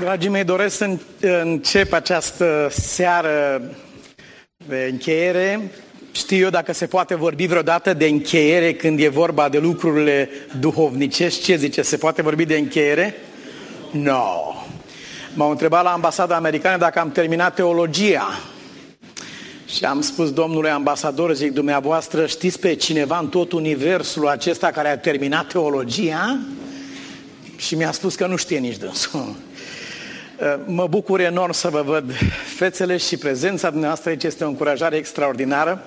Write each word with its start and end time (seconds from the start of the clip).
Dragii 0.00 0.30
mei, 0.30 0.44
doresc 0.44 0.76
să 0.76 0.96
încep 1.20 1.92
această 1.92 2.68
seară 2.70 3.62
de 4.68 4.88
încheiere. 4.90 5.70
Știu 6.12 6.36
eu 6.36 6.50
dacă 6.50 6.72
se 6.72 6.86
poate 6.86 7.14
vorbi 7.14 7.46
vreodată 7.46 7.94
de 7.94 8.06
încheiere 8.06 8.74
când 8.74 9.00
e 9.00 9.08
vorba 9.08 9.48
de 9.48 9.58
lucrurile 9.58 10.28
duhovnicești. 10.60 11.42
Ce 11.42 11.56
zice? 11.56 11.82
Se 11.82 11.96
poate 11.96 12.22
vorbi 12.22 12.44
de 12.44 12.56
încheiere? 12.56 13.14
No. 13.90 14.54
M-au 15.34 15.50
întrebat 15.50 15.82
la 15.82 15.92
ambasada 15.92 16.36
americană 16.36 16.76
dacă 16.76 16.98
am 16.98 17.12
terminat 17.12 17.54
teologia. 17.54 18.40
Și 19.66 19.84
am 19.84 20.00
spus 20.00 20.32
domnului 20.32 20.70
ambasador, 20.70 21.34
zic, 21.34 21.52
dumneavoastră 21.52 22.26
știți 22.26 22.58
pe 22.58 22.74
cineva 22.74 23.18
în 23.18 23.28
tot 23.28 23.52
universul 23.52 24.28
acesta 24.28 24.70
care 24.70 24.88
a 24.88 24.98
terminat 24.98 25.46
teologia? 25.46 26.38
Și 27.56 27.74
mi-a 27.74 27.92
spus 27.92 28.14
că 28.14 28.26
nu 28.26 28.36
știe 28.36 28.58
nici 28.58 28.76
dânsul. 28.76 29.34
Uh, 30.42 30.54
mă 30.64 30.86
bucur 30.86 31.20
enorm 31.20 31.52
să 31.52 31.68
vă 31.68 31.82
văd 31.82 32.12
fețele 32.56 32.96
și 32.96 33.16
prezența 33.16 33.68
dumneavoastră 33.68 34.10
aici 34.10 34.22
este 34.22 34.44
o 34.44 34.48
încurajare 34.48 34.96
extraordinară. 34.96 35.82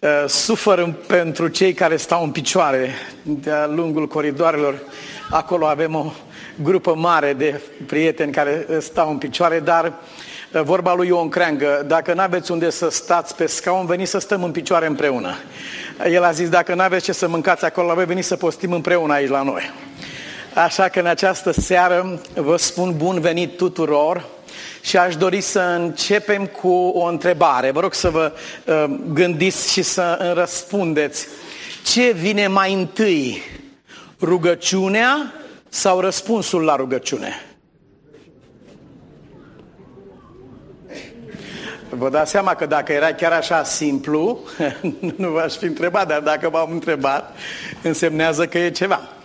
Uh, 0.00 0.28
sufăr 0.28 0.94
pentru 1.06 1.48
cei 1.48 1.72
care 1.72 1.96
stau 1.96 2.22
în 2.22 2.30
picioare 2.30 2.90
de-a 3.22 3.66
lungul 3.66 4.06
coridoarelor. 4.06 4.78
Acolo 5.30 5.66
avem 5.66 5.94
o 5.94 6.12
grupă 6.62 6.94
mare 6.94 7.32
de 7.32 7.60
prieteni 7.86 8.32
care 8.32 8.66
stau 8.80 9.10
în 9.10 9.18
picioare, 9.18 9.60
dar 9.60 9.92
uh, 10.52 10.62
vorba 10.62 10.94
lui 10.94 11.06
Ion 11.06 11.28
Creangă, 11.28 11.84
dacă 11.86 12.14
nu 12.14 12.20
aveți 12.20 12.50
unde 12.50 12.70
să 12.70 12.90
stați 12.90 13.36
pe 13.36 13.46
scaun, 13.46 13.86
veniți 13.86 14.10
să 14.10 14.18
stăm 14.18 14.42
în 14.42 14.50
picioare 14.50 14.86
împreună. 14.86 15.34
El 16.10 16.24
a 16.24 16.30
zis, 16.30 16.48
dacă 16.48 16.74
nu 16.74 16.82
aveți 16.82 17.04
ce 17.04 17.12
să 17.12 17.28
mâncați 17.28 17.64
acolo, 17.64 17.94
voi 17.94 18.04
veni 18.04 18.22
să 18.22 18.36
postim 18.36 18.72
împreună 18.72 19.12
aici 19.12 19.28
la 19.28 19.42
noi. 19.42 19.72
Așa 20.56 20.88
că 20.88 20.98
în 20.98 21.06
această 21.06 21.50
seară 21.50 22.20
vă 22.34 22.56
spun 22.56 22.96
bun 22.96 23.20
venit 23.20 23.56
tuturor 23.56 24.24
și 24.80 24.96
aș 24.96 25.16
dori 25.16 25.40
să 25.40 25.60
începem 25.60 26.46
cu 26.46 26.68
o 26.68 27.04
întrebare. 27.04 27.70
Vă 27.70 27.80
rog 27.80 27.94
să 27.94 28.10
vă 28.10 28.32
uh, 28.64 28.84
gândiți 29.12 29.72
și 29.72 29.82
să 29.82 30.32
răspundeți. 30.34 31.26
Ce 31.84 32.12
vine 32.12 32.46
mai 32.46 32.72
întâi? 32.72 33.42
Rugăciunea 34.20 35.32
sau 35.68 36.00
răspunsul 36.00 36.62
la 36.62 36.76
rugăciune? 36.76 37.40
Vă 41.88 42.08
dați 42.08 42.30
seama 42.30 42.54
că 42.54 42.66
dacă 42.66 42.92
era 42.92 43.12
chiar 43.12 43.32
așa 43.32 43.64
simplu, 43.64 44.40
nu 45.16 45.30
v-aș 45.30 45.54
fi 45.54 45.64
întrebat, 45.64 46.06
dar 46.06 46.20
dacă 46.20 46.48
v-am 46.48 46.70
întrebat, 46.70 47.36
însemnează 47.82 48.46
că 48.46 48.58
e 48.58 48.70
ceva. 48.70 49.15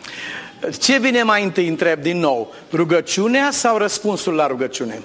Ce 0.80 1.00
vine 1.00 1.24
mai 1.24 1.44
întâi, 1.44 1.68
întreb 1.68 2.02
din 2.02 2.20
nou, 2.20 2.54
rugăciunea 2.72 3.50
sau 3.52 3.78
răspunsul 3.78 4.34
la 4.34 4.48
rugăciune? 4.48 5.02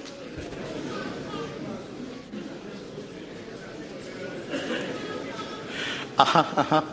Aha, 6.15 6.47
aha. 6.55 6.83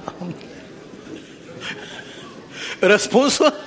Răspunsul? 2.81 3.55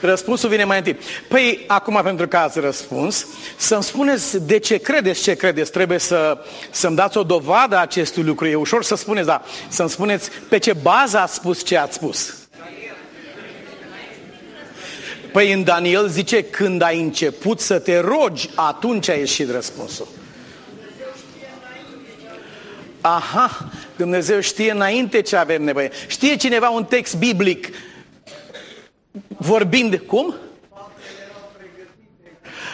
Răspunsul 0.00 0.48
vine 0.48 0.64
mai 0.64 0.76
întâi. 0.76 0.98
Păi, 1.28 1.64
acum, 1.66 2.00
pentru 2.04 2.28
că 2.28 2.36
ați 2.36 2.60
răspuns, 2.60 3.26
să-mi 3.56 3.82
spuneți 3.82 4.44
de 4.46 4.58
ce 4.58 4.76
credeți 4.76 5.22
ce 5.22 5.34
credeți. 5.34 5.70
Trebuie 5.70 5.98
să, 5.98 6.38
să-mi 6.70 6.96
dați 6.96 7.16
o 7.16 7.22
dovadă 7.22 7.76
a 7.76 7.80
acestui 7.80 8.22
lucru. 8.22 8.46
E 8.46 8.54
ușor 8.54 8.84
să 8.84 8.94
spuneți, 8.94 9.26
dar 9.26 9.42
să-mi 9.68 9.90
spuneți 9.90 10.30
pe 10.48 10.58
ce 10.58 10.72
bază 10.72 11.18
ați 11.18 11.34
spus 11.34 11.64
ce 11.64 11.76
ați 11.78 11.94
spus. 11.94 12.39
Păi 15.32 15.52
în 15.52 15.64
Daniel 15.64 16.08
zice, 16.08 16.44
când 16.44 16.82
ai 16.82 17.00
început 17.00 17.60
să 17.60 17.78
te 17.78 17.98
rogi, 17.98 18.50
atunci 18.54 19.08
a 19.08 19.12
ieșit 19.14 19.50
răspunsul. 19.50 20.08
Aha, 23.00 23.70
Dumnezeu 23.96 24.40
știe 24.40 24.70
înainte 24.70 25.20
ce 25.20 25.36
avem 25.36 25.62
nevoie. 25.62 25.90
Știe 26.06 26.36
cineva 26.36 26.68
un 26.68 26.84
text 26.84 27.16
biblic 27.16 27.68
vorbind 29.36 30.02
cum? 30.06 30.34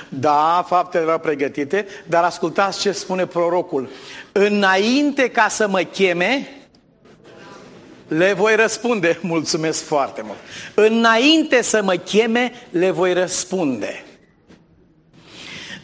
Da, 0.08 0.64
faptele 0.68 1.04
erau 1.04 1.18
pregătite, 1.18 1.86
dar 2.06 2.24
ascultați 2.24 2.80
ce 2.80 2.92
spune 2.92 3.26
prorocul. 3.26 3.88
Înainte 4.32 5.30
ca 5.30 5.48
să 5.48 5.68
mă 5.68 5.80
cheme, 5.80 6.48
le 8.08 8.32
voi 8.32 8.56
răspunde, 8.56 9.18
mulțumesc 9.22 9.84
foarte 9.84 10.22
mult. 10.22 10.38
Înainte 10.74 11.62
să 11.62 11.82
mă 11.82 11.94
cheme, 11.94 12.52
le 12.70 12.90
voi 12.90 13.12
răspunde. 13.12 14.04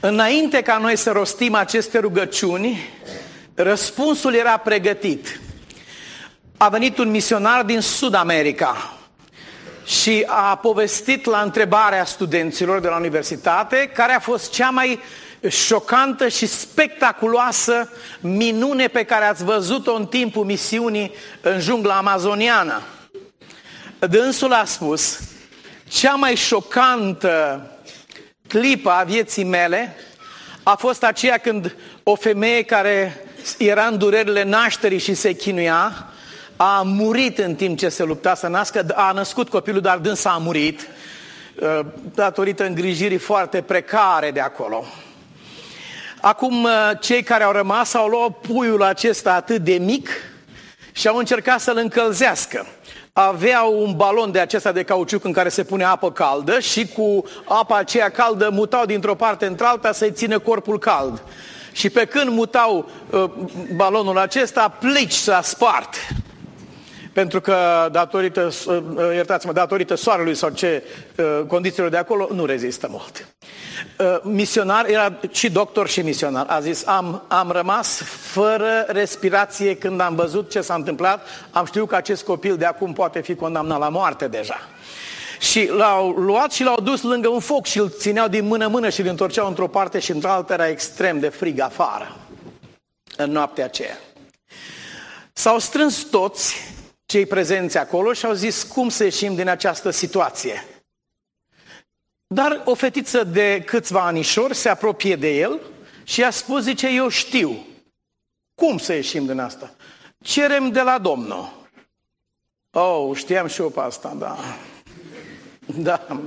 Înainte 0.01 0.63
ca 0.63 0.79
noi 0.79 0.97
să 0.97 1.11
rostim 1.11 1.55
aceste 1.55 1.99
rugăciuni, 1.99 2.89
răspunsul 3.55 4.35
era 4.35 4.57
pregătit. 4.57 5.41
A 6.57 6.69
venit 6.69 6.99
un 6.99 7.11
misionar 7.11 7.65
din 7.65 7.81
Sud 7.81 8.15
America 8.15 8.97
și 9.85 10.25
a 10.27 10.57
povestit 10.57 11.25
la 11.25 11.41
întrebarea 11.41 12.05
studenților 12.05 12.81
de 12.81 12.89
la 12.89 12.97
universitate 12.97 13.91
care 13.95 14.13
a 14.13 14.21
fost 14.21 14.53
cea 14.53 14.71
mai 14.71 15.01
șocantă 15.49 16.29
și 16.29 16.47
spectaculoasă 16.47 17.91
minune 18.21 18.89
pe 18.89 19.05
care 19.05 19.25
ați 19.25 19.45
văzut-o 19.45 19.95
în 19.95 20.07
timpul 20.07 20.45
misiunii 20.45 21.13
în 21.41 21.61
jungla 21.61 21.97
amazoniană. 21.97 22.83
Dânsul 23.99 24.53
a 24.53 24.65
spus, 24.65 25.21
cea 25.89 26.15
mai 26.15 26.35
șocantă 26.35 27.67
clipă 28.49 28.91
a 28.91 29.03
vieții 29.03 29.45
mele 29.45 29.97
a 30.63 30.75
fost 30.75 31.05
aceea 31.05 31.39
când 31.39 31.77
o 32.03 32.15
femeie 32.15 32.63
care 32.63 33.27
era 33.59 33.87
în 33.87 33.99
durerile 33.99 34.43
nașterii 34.43 34.99
și 34.99 35.15
se 35.15 35.33
chinuia, 35.33 36.07
a 36.57 36.83
murit 36.85 37.39
în 37.39 37.55
timp 37.55 37.79
ce 37.79 37.89
se 37.89 38.03
lupta 38.03 38.35
să 38.35 38.47
nască, 38.47 38.87
a 38.95 39.13
născut 39.13 39.49
copilul, 39.49 39.81
dar 39.81 39.99
dânsa 39.99 40.31
a 40.31 40.39
murit 40.39 40.89
uh, 41.61 41.81
datorită 42.15 42.67
îngrijirii 42.67 43.19
foarte 43.19 43.61
precare 43.61 44.31
de 44.31 44.41
acolo. 44.41 44.85
Acum, 46.25 46.65
uh, 46.65 46.71
cei 47.01 47.23
care 47.23 47.45
au 47.45 47.53
rămas 47.53 47.95
au 47.95 48.07
luat 48.07 48.31
puiul 48.31 48.83
acesta 48.83 49.35
atât 49.35 49.63
de 49.63 49.73
mic 49.73 50.09
și 50.93 51.09
au 51.09 51.17
încercat 51.17 51.61
să-l 51.61 51.77
încălzească. 51.77 52.67
Aveau 53.13 53.83
un 53.83 53.97
balon 53.97 54.33
de 54.33 54.39
acesta 54.39 54.73
de 54.73 54.83
cauciuc 54.83 55.25
în 55.25 55.33
care 55.33 55.49
se 55.49 55.65
pune 55.65 55.85
apă 55.85 56.13
caldă 56.13 56.61
și 56.61 56.87
cu 56.87 57.25
apa 57.45 57.77
aceea 57.77 58.09
caldă 58.09 58.51
mutau 58.53 58.85
dintr-o 58.85 59.15
parte 59.15 59.47
într-alta 59.47 59.93
să-i 59.93 60.13
țină 60.13 60.39
corpul 60.39 60.79
cald. 60.79 61.23
Și 61.73 61.91
pe 61.91 62.05
când 62.05 62.31
mutau 62.31 62.89
uh, 63.11 63.25
balonul 63.75 64.19
acesta, 64.19 64.77
plici 64.81 65.13
s-a 65.13 65.41
spart 65.43 65.95
pentru 67.13 67.41
că 67.41 67.89
datorită, 67.93 68.51
uh, 68.67 68.77
iertați-mă, 69.15 69.53
datorită 69.53 69.95
soarelui 69.95 70.35
sau 70.35 70.51
ce 70.51 70.83
uh, 71.17 71.47
condițiilor 71.47 71.91
de 71.91 71.97
acolo, 71.97 72.29
nu 72.35 72.45
rezistă 72.45 72.87
mult. 72.91 73.27
Uh, 73.99 74.19
misionar, 74.23 74.87
era 74.87 75.13
și 75.31 75.51
doctor 75.51 75.89
și 75.89 76.01
misionar, 76.01 76.47
a 76.49 76.61
zis, 76.61 76.87
am, 76.87 77.23
am 77.29 77.51
rămas 77.51 78.03
fără 78.33 78.85
respirație 78.87 79.77
când 79.77 80.01
am 80.01 80.15
văzut 80.15 80.51
ce 80.51 80.61
s-a 80.61 80.75
întâmplat, 80.75 81.27
am 81.51 81.65
știut 81.65 81.89
că 81.89 81.97
acest 81.97 82.25
copil 82.25 82.57
de 82.57 82.65
acum 82.65 82.93
poate 82.93 83.21
fi 83.21 83.35
condamnat 83.35 83.79
la 83.79 83.89
moarte 83.89 84.29
deja. 84.29 84.61
Și 85.41 85.71
l-au 85.77 86.11
luat 86.11 86.53
și 86.53 86.63
l-au 86.63 86.81
dus 86.81 87.03
lângă 87.03 87.29
un 87.29 87.41
foc 87.41 87.67
și 87.67 87.79
îl 87.79 87.91
țineau 87.91 88.29
din 88.29 88.47
mână-mână 88.47 88.89
și 88.89 89.01
îl 89.01 89.07
întorceau 89.07 89.49
într-o 89.49 89.69
parte 89.69 89.99
și 89.99 90.11
într-alta 90.11 90.53
era 90.53 90.69
extrem 90.69 91.21
de 91.21 91.29
frig 91.29 91.61
afară 91.61 92.17
în 93.17 93.31
noaptea 93.31 93.65
aceea. 93.65 93.99
S-au 95.33 95.59
strâns 95.59 96.03
toți 96.03 96.73
cei 97.13 97.27
prezenți 97.27 97.79
acolo 97.79 98.13
și 98.13 98.27
au 98.27 98.33
zis 98.33 98.63
cum 98.63 98.89
să 98.89 99.05
ieșim 99.05 99.35
din 99.35 99.49
această 99.49 99.91
situație. 99.91 100.65
Dar 102.27 102.63
o 102.65 102.75
fetiță 102.75 103.25
de 103.25 103.63
câțiva 103.67 104.07
anișori 104.07 104.55
se 104.55 104.69
apropie 104.69 105.17
de 105.17 105.29
el 105.29 105.61
și 106.05 106.25
a 106.25 106.31
spus, 106.31 106.63
zice, 106.63 106.89
eu 106.89 107.09
știu. 107.09 107.67
Cum 108.55 108.79
să 108.79 108.93
ieșim 108.93 109.27
din 109.27 109.39
asta? 109.39 109.75
Cerem 110.21 110.71
de 110.71 110.81
la 110.81 110.99
Domnul. 110.99 111.69
Oh, 112.71 113.17
știam 113.17 113.47
și 113.47 113.61
eu 113.61 113.71
pe 113.71 113.81
asta, 113.81 114.15
da. 114.19 114.39
Da. 115.89 116.21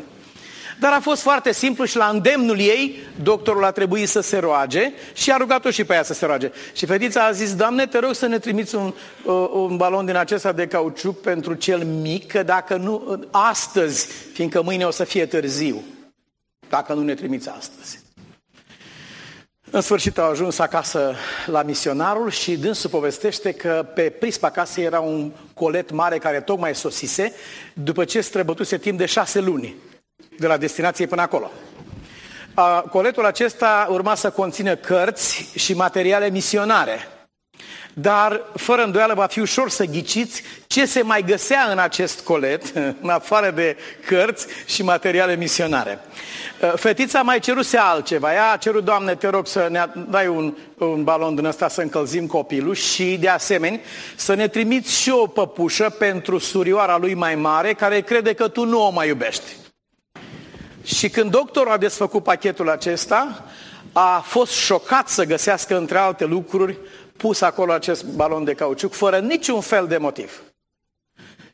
Dar 0.80 0.94
a 0.94 1.00
fost 1.00 1.22
foarte 1.22 1.54
simplu 1.54 1.86
și 1.86 1.98
la 1.98 2.07
îndemnul 2.07 2.60
ei, 2.60 3.00
doctorul 3.24 3.63
a 3.63 3.72
trebuit 3.72 4.10
să 4.10 4.19
se 4.19 4.38
roage 4.38 4.94
și 5.13 5.31
a 5.31 5.38
rugat-o 5.38 5.69
și 5.69 5.83
pe 5.83 5.94
ea 5.94 6.04
să 6.04 6.13
se 6.13 6.25
roage. 6.25 6.51
Și 6.74 6.86
fetița 6.86 7.25
a 7.25 7.31
zis, 7.31 7.56
Doamne, 7.56 7.86
te 7.86 8.00
rog 8.00 8.13
să 8.13 8.25
ne 8.25 8.39
trimiți 8.39 8.75
un, 8.75 8.94
uh, 9.24 9.50
un 9.54 9.77
balon 9.77 10.06
din 10.06 10.16
acesta 10.16 10.51
de 10.51 10.68
cauciuc 10.68 11.22
pentru 11.22 11.54
cel 11.54 11.83
mic, 11.83 12.31
că 12.31 12.44
dacă 12.44 12.75
nu, 12.75 13.19
astăzi, 13.31 14.07
fiindcă 14.33 14.62
mâine 14.62 14.86
o 14.86 14.92
să 14.92 15.04
fie 15.04 15.25
târziu, 15.25 15.83
dacă 16.69 16.94
nu 16.94 17.01
ne 17.01 17.13
trimiți 17.13 17.50
astăzi. 17.50 18.00
În 19.72 19.81
sfârșit 19.81 20.18
au 20.18 20.30
ajuns 20.30 20.60
acasă 20.60 21.16
la 21.45 21.62
misionarul 21.62 22.30
și 22.30 22.57
dânsul 22.57 22.89
povestește 22.89 23.51
că 23.51 23.86
pe 23.95 24.01
prispa 24.01 24.50
casei 24.50 24.83
era 24.83 25.00
un 25.00 25.31
colet 25.54 25.92
mare 25.92 26.18
care 26.18 26.42
tocmai 26.42 26.75
sosise 26.75 27.33
după 27.74 28.06
ce 28.06 28.22
străbătuse 28.22 28.77
timp 28.77 28.98
de 28.98 29.06
șase 29.06 29.39
luni 29.39 29.75
de 30.38 30.47
la 30.47 30.57
destinație 30.57 31.06
până 31.06 31.21
acolo. 31.21 31.51
Coletul 32.89 33.25
acesta 33.25 33.88
urma 33.89 34.15
să 34.15 34.29
conțină 34.29 34.75
cărți 34.75 35.51
și 35.56 35.73
materiale 35.73 36.29
misionare. 36.29 37.07
Dar, 37.97 38.41
fără 38.56 38.83
îndoială, 38.83 39.13
va 39.13 39.25
fi 39.25 39.39
ușor 39.39 39.69
să 39.69 39.85
ghiciți 39.85 40.44
ce 40.67 40.85
se 40.85 41.01
mai 41.01 41.23
găsea 41.23 41.67
în 41.71 41.77
acest 41.77 42.19
colet, 42.19 42.63
în 43.01 43.09
afară 43.09 43.51
de 43.51 43.77
cărți 44.06 44.47
și 44.65 44.83
materiale 44.83 45.35
misionare. 45.35 46.00
Fetița 46.75 47.21
mai 47.21 47.39
ceruse 47.39 47.77
altceva. 47.77 48.33
Ea 48.33 48.51
a 48.51 48.57
cerut, 48.57 48.83
Doamne, 48.83 49.15
te 49.15 49.27
rog 49.27 49.47
să 49.47 49.67
ne 49.71 49.85
dai 50.09 50.27
un, 50.27 50.56
un 50.77 51.03
balon 51.03 51.35
din 51.35 51.45
ăsta 51.45 51.67
să 51.67 51.81
încălzim 51.81 52.27
copilul 52.27 52.73
și, 52.73 53.17
de 53.17 53.29
asemenea, 53.29 53.79
să 54.15 54.33
ne 54.33 54.47
trimiți 54.47 55.01
și 55.01 55.09
o 55.09 55.27
păpușă 55.27 55.95
pentru 56.00 56.38
surioara 56.38 56.97
lui 56.97 57.13
mai 57.13 57.35
mare, 57.35 57.73
care 57.73 58.01
crede 58.01 58.33
că 58.33 58.47
tu 58.47 58.65
nu 58.65 58.85
o 58.85 58.89
mai 58.89 59.07
iubești. 59.07 59.64
Și 60.85 61.09
când 61.09 61.31
doctorul 61.31 61.71
a 61.71 61.77
desfăcut 61.77 62.23
pachetul 62.23 62.69
acesta, 62.69 63.43
a 63.93 64.19
fost 64.19 64.51
șocat 64.51 65.07
să 65.07 65.23
găsească, 65.23 65.77
între 65.77 65.97
alte 65.97 66.25
lucruri, 66.25 66.77
pus 67.17 67.41
acolo 67.41 67.71
acest 67.71 68.05
balon 68.05 68.43
de 68.43 68.53
cauciuc, 68.53 68.93
fără 68.93 69.19
niciun 69.19 69.61
fel 69.61 69.87
de 69.87 69.97
motiv. 69.97 70.41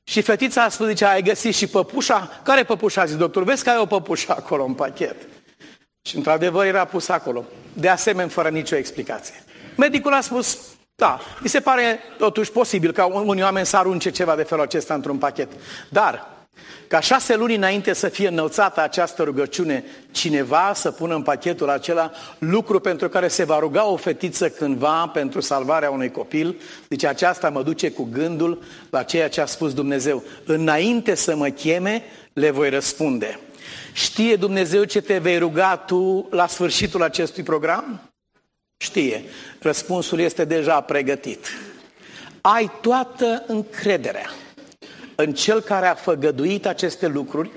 Și 0.04 0.22
fetița 0.22 0.64
a 0.64 0.70
spus, 0.70 0.88
zice, 0.88 1.06
ai 1.06 1.22
găsit 1.22 1.56
și 1.56 1.68
păpușa? 1.68 2.42
Care 2.44 2.64
păpușa? 2.64 3.06
Zis 3.06 3.18
doctor, 3.18 3.44
vezi 3.44 3.64
că 3.64 3.70
ai 3.70 3.78
o 3.78 3.86
păpușă 3.86 4.32
acolo 4.32 4.64
în 4.64 4.74
pachet. 4.74 5.16
Și 6.02 6.16
într-adevăr 6.16 6.66
era 6.66 6.86
pus 6.86 7.10
acolo. 7.10 7.46
De 7.74 7.90
asemenea, 7.90 8.28
fără 8.28 8.50
nicio 8.50 8.76
explicație. 8.76 9.44
Medicul 9.78 10.14
a 10.14 10.22
spus, 10.22 10.58
da, 10.96 11.20
mi 11.40 11.50
se 11.50 11.60
pare 11.60 12.00
totuși 12.18 12.52
posibil 12.52 12.92
ca 12.92 13.06
unii 13.06 13.44
oameni 13.44 13.66
să 13.66 13.78
arunce 13.78 14.10
ceva 14.10 14.36
de 14.36 14.44
felul 14.44 14.64
acesta 14.64 14.94
într-un 14.94 15.18
pachet. 15.18 15.50
Dar 15.90 16.41
ca 16.92 17.00
șase 17.00 17.36
luni 17.36 17.56
înainte 17.56 17.94
să 17.94 18.10
fie 18.10 18.28
înălțată 18.28 18.82
această 18.82 19.24
rugăciune, 19.24 19.84
cineva 20.12 20.72
să 20.76 20.92
pună 20.92 21.16
în 21.16 21.22
pachetul 21.22 21.70
acela 21.70 22.12
lucru 22.38 22.80
pentru 22.80 23.10
care 23.10 23.28
se 23.28 23.44
va 23.44 23.60
ruga 23.60 23.86
o 23.86 23.96
fetiță 23.96 24.50
cândva 24.50 25.08
pentru 25.08 25.40
salvarea 25.40 25.90
unui 25.90 26.12
copil, 26.12 26.62
deci 26.88 27.04
aceasta 27.04 27.50
mă 27.50 27.64
duce 27.64 27.92
cu 27.92 28.08
gândul 28.12 28.64
la 28.90 29.04
ceea 29.04 29.30
ce 29.30 29.42
a 29.42 29.46
spus 29.46 29.74
Dumnezeu. 29.74 30.24
Înainte 30.46 31.16
să 31.16 31.36
mă 31.36 31.48
cheme, 31.48 32.04
le 32.34 32.50
voi 32.50 32.70
răspunde. 32.70 33.40
Știe 33.94 34.36
Dumnezeu 34.36 34.84
ce 34.84 35.02
te 35.02 35.18
vei 35.18 35.38
ruga 35.38 35.78
tu 35.78 36.28
la 36.32 36.48
sfârșitul 36.48 37.04
acestui 37.04 37.44
program? 37.44 38.12
Știe. 38.78 39.24
Răspunsul 39.60 40.20
este 40.20 40.46
deja 40.46 40.82
pregătit. 40.82 41.48
Ai 42.42 42.72
toată 42.82 43.44
încrederea 43.48 44.30
în 45.22 45.34
cel 45.34 45.62
care 45.62 45.88
a 45.88 45.94
făgăduit 45.94 46.66
aceste 46.66 47.08
lucruri 47.08 47.52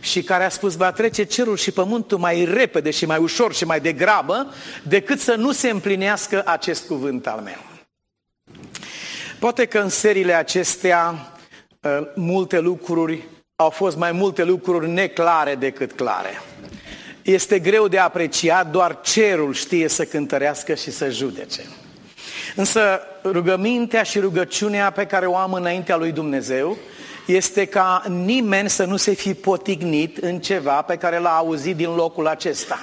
și 0.00 0.22
care 0.22 0.44
a 0.44 0.48
spus 0.48 0.76
va 0.76 0.92
trece 0.92 1.24
cerul 1.24 1.56
și 1.56 1.70
pământul 1.70 2.18
mai 2.18 2.44
repede 2.44 2.90
și 2.90 3.06
mai 3.06 3.18
ușor 3.18 3.54
și 3.54 3.64
mai 3.64 3.80
degrabă 3.80 4.54
decât 4.82 5.20
să 5.20 5.34
nu 5.34 5.52
se 5.52 5.70
împlinească 5.70 6.42
acest 6.46 6.86
cuvânt 6.86 7.26
al 7.26 7.40
meu. 7.40 7.66
Poate 9.38 9.64
că 9.64 9.78
în 9.78 9.88
seriile 9.88 10.32
acestea 10.32 11.32
ă, 11.84 12.08
multe 12.14 12.58
lucruri 12.58 13.24
au 13.56 13.70
fost 13.70 13.96
mai 13.96 14.12
multe 14.12 14.44
lucruri 14.44 14.88
neclare 14.88 15.54
decât 15.54 15.92
clare. 15.92 16.42
Este 17.22 17.58
greu 17.58 17.88
de 17.88 17.98
apreciat, 17.98 18.70
doar 18.70 19.00
cerul 19.00 19.52
știe 19.52 19.88
să 19.88 20.04
cântărească 20.04 20.74
și 20.74 20.90
să 20.90 21.10
judece. 21.10 21.60
Însă 22.56 23.00
rugămintea 23.24 24.02
și 24.02 24.18
rugăciunea 24.18 24.90
pe 24.90 25.06
care 25.06 25.26
o 25.26 25.36
am 25.36 25.52
înaintea 25.52 25.96
lui 25.96 26.12
Dumnezeu 26.12 26.76
este 27.28 27.64
ca 27.64 28.02
nimeni 28.08 28.70
să 28.70 28.84
nu 28.84 28.96
se 28.96 29.12
fi 29.12 29.34
potignit 29.34 30.16
în 30.16 30.40
ceva 30.40 30.82
pe 30.82 30.96
care 30.96 31.18
l-a 31.18 31.36
auzit 31.36 31.76
din 31.76 31.94
locul 31.94 32.26
acesta. 32.26 32.78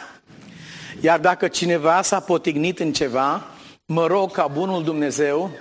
Iar 1.02 1.20
dacă 1.20 1.48
cineva 1.48 2.02
s-a 2.02 2.20
potignit 2.20 2.80
în 2.80 2.94
ceva, 2.94 3.44
mă 3.86 4.08
rog 4.08 4.32
ca 4.32 4.48
bunul 4.48 4.84
Dumnezeu 4.84 5.52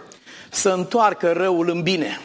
să 0.51 0.69
întoarcă 0.69 1.33
răul 1.33 1.69
în 1.69 1.83
bine. 1.83 2.21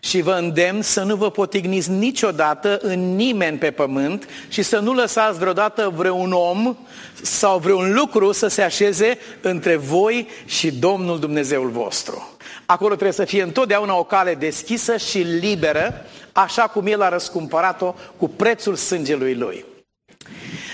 Și 0.00 0.20
vă 0.20 0.32
îndemn 0.32 0.82
să 0.82 1.02
nu 1.02 1.16
vă 1.16 1.30
potigniți 1.30 1.90
niciodată 1.90 2.78
în 2.82 3.14
nimeni 3.14 3.58
pe 3.58 3.70
pământ 3.70 4.28
și 4.48 4.62
să 4.62 4.78
nu 4.78 4.92
lăsați 4.92 5.38
vreodată 5.38 5.92
vreun 5.96 6.32
om 6.32 6.76
sau 7.22 7.58
vreun 7.58 7.92
lucru 7.92 8.32
să 8.32 8.46
se 8.46 8.62
așeze 8.62 9.18
între 9.40 9.76
voi 9.76 10.28
și 10.44 10.72
Domnul 10.72 11.18
Dumnezeul 11.18 11.68
vostru. 11.68 12.36
Acolo 12.70 12.94
trebuie 12.94 13.12
să 13.12 13.24
fie 13.24 13.42
întotdeauna 13.42 13.96
o 13.96 14.04
cale 14.04 14.34
deschisă 14.34 14.96
și 14.96 15.18
liberă, 15.18 16.04
așa 16.32 16.62
cum 16.62 16.86
El 16.86 17.02
a 17.02 17.08
răscumpărat-o 17.08 17.94
cu 18.16 18.28
prețul 18.28 18.74
sângelui 18.74 19.34
Lui. 19.34 19.64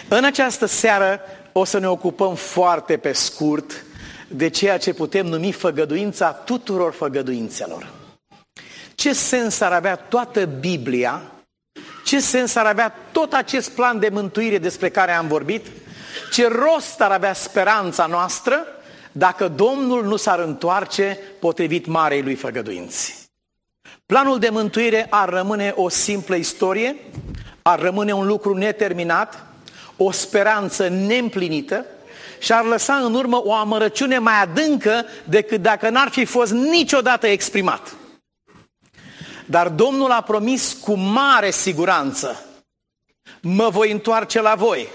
În 0.09 0.25
această 0.25 0.67
seară 0.67 1.21
o 1.53 1.65
să 1.65 1.79
ne 1.79 1.89
ocupăm 1.89 2.35
foarte 2.35 2.97
pe 2.97 3.13
scurt 3.13 3.85
de 4.29 4.49
ceea 4.49 4.79
ce 4.79 4.95
putem 4.95 5.27
numi 5.27 5.53
făgăduința 5.53 6.33
tuturor 6.33 6.93
făgăduințelor. 6.93 7.91
Ce 8.95 9.13
sens 9.13 9.61
ar 9.61 9.73
avea 9.73 9.97
toată 9.97 10.45
Biblia? 10.45 11.23
Ce 12.05 12.21
sens 12.21 12.55
ar 12.55 12.67
avea 12.67 12.95
tot 13.13 13.33
acest 13.33 13.71
plan 13.71 13.99
de 13.99 14.09
mântuire 14.09 14.59
despre 14.59 14.89
care 14.89 15.13
am 15.13 15.27
vorbit? 15.27 15.67
Ce 16.33 16.49
rost 16.49 17.01
ar 17.01 17.11
avea 17.11 17.33
speranța 17.33 18.07
noastră 18.07 18.67
dacă 19.19 19.49
Domnul 19.49 20.05
nu 20.05 20.17
s-ar 20.17 20.39
întoarce 20.39 21.19
potrivit 21.41 21.87
marei 21.87 22.23
lui 22.23 22.35
făgăduinți. 22.35 23.29
Planul 24.07 24.39
de 24.39 24.49
mântuire 24.49 25.07
ar 25.11 25.29
rămâne 25.29 25.73
o 25.77 25.89
simplă 25.89 26.35
istorie, 26.35 26.97
ar 27.63 27.81
rămâne 27.81 28.13
un 28.13 28.27
lucru 28.27 28.55
neterminat, 28.55 29.47
o 29.97 30.11
speranță 30.11 30.89
neîmplinită 30.89 31.85
și 32.39 32.53
ar 32.53 32.65
lăsa 32.65 32.95
în 32.95 33.15
urmă 33.15 33.41
o 33.45 33.53
amărăciune 33.53 34.19
mai 34.19 34.43
adâncă 34.43 35.05
decât 35.25 35.63
dacă 35.63 35.89
n-ar 35.89 36.09
fi 36.09 36.25
fost 36.25 36.53
niciodată 36.53 37.27
exprimat. 37.27 37.95
Dar 39.47 39.69
Domnul 39.69 40.11
a 40.11 40.21
promis 40.21 40.73
cu 40.73 40.95
mare 40.95 41.51
siguranță, 41.51 42.45
mă 43.41 43.69
voi 43.69 43.91
întoarce 43.91 44.41
la 44.41 44.55
voi 44.55 44.89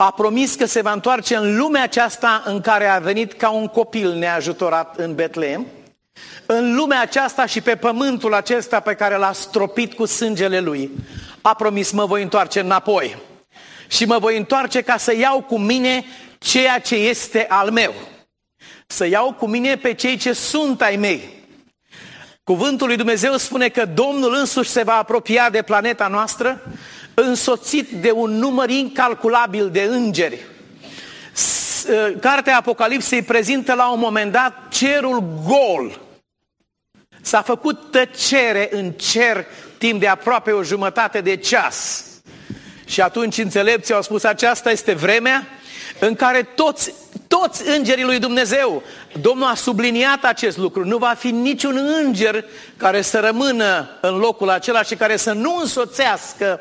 a 0.00 0.10
promis 0.10 0.54
că 0.54 0.66
se 0.66 0.80
va 0.80 0.92
întoarce 0.92 1.36
în 1.36 1.56
lumea 1.56 1.82
aceasta 1.82 2.42
în 2.46 2.60
care 2.60 2.86
a 2.86 2.98
venit 2.98 3.32
ca 3.32 3.50
un 3.50 3.66
copil 3.66 4.12
neajutorat 4.12 4.98
în 4.98 5.14
Betlehem, 5.14 5.66
în 6.46 6.74
lumea 6.74 7.00
aceasta 7.00 7.46
și 7.46 7.60
pe 7.60 7.76
pământul 7.76 8.34
acesta 8.34 8.80
pe 8.80 8.94
care 8.94 9.16
l-a 9.16 9.32
stropit 9.32 9.94
cu 9.94 10.04
sângele 10.04 10.60
lui. 10.60 10.90
A 11.42 11.54
promis, 11.54 11.90
mă 11.90 12.06
voi 12.06 12.22
întoarce 12.22 12.60
înapoi 12.60 13.16
și 13.88 14.04
mă 14.04 14.18
voi 14.18 14.36
întoarce 14.36 14.80
ca 14.80 14.96
să 14.96 15.16
iau 15.16 15.40
cu 15.40 15.58
mine 15.58 16.04
ceea 16.38 16.78
ce 16.78 16.94
este 16.94 17.46
al 17.48 17.70
meu. 17.70 17.94
Să 18.86 19.06
iau 19.06 19.32
cu 19.32 19.46
mine 19.46 19.76
pe 19.76 19.94
cei 19.94 20.16
ce 20.16 20.32
sunt 20.32 20.82
ai 20.82 20.96
mei. 20.96 21.20
Cuvântul 22.44 22.86
lui 22.86 22.96
Dumnezeu 22.96 23.36
spune 23.36 23.68
că 23.68 23.84
Domnul 23.84 24.34
însuși 24.34 24.70
se 24.70 24.82
va 24.82 24.94
apropia 24.94 25.50
de 25.50 25.62
planeta 25.62 26.08
noastră 26.08 26.62
însoțit 27.20 27.88
de 27.88 28.10
un 28.10 28.30
număr 28.30 28.70
incalculabil 28.70 29.70
de 29.70 29.82
îngeri. 29.82 30.38
Ă, 31.92 32.10
Cartea 32.20 32.56
Apocalipsei 32.56 33.22
prezintă 33.22 33.74
la 33.74 33.90
un 33.90 33.98
moment 33.98 34.32
dat 34.32 34.68
cerul 34.68 35.24
gol. 35.46 36.00
S-a 37.20 37.42
făcut 37.42 37.90
tăcere 37.90 38.68
în 38.72 38.90
cer 38.90 39.44
timp 39.78 40.00
de 40.00 40.06
aproape 40.06 40.50
o 40.50 40.62
jumătate 40.62 41.20
de 41.20 41.36
ceas. 41.36 42.04
Și 42.84 43.00
atunci 43.00 43.38
înțelepții 43.38 43.94
au 43.94 44.02
spus, 44.02 44.24
aceasta 44.24 44.70
este 44.70 44.92
vremea 44.92 45.46
în 45.98 46.14
care 46.14 46.42
toți, 46.42 46.94
toți 47.28 47.68
îngerii 47.68 48.04
lui 48.04 48.18
Dumnezeu, 48.18 48.82
Domnul 49.20 49.46
a 49.46 49.54
subliniat 49.54 50.24
acest 50.24 50.56
lucru, 50.56 50.84
nu 50.84 50.96
va 50.96 51.14
fi 51.18 51.30
niciun 51.30 51.76
înger 52.04 52.44
care 52.76 53.02
să 53.02 53.18
rămână 53.18 53.88
în 54.00 54.16
locul 54.16 54.50
acela 54.50 54.82
și 54.82 54.94
care 54.94 55.16
să 55.16 55.32
nu 55.32 55.56
însoțească 55.60 56.60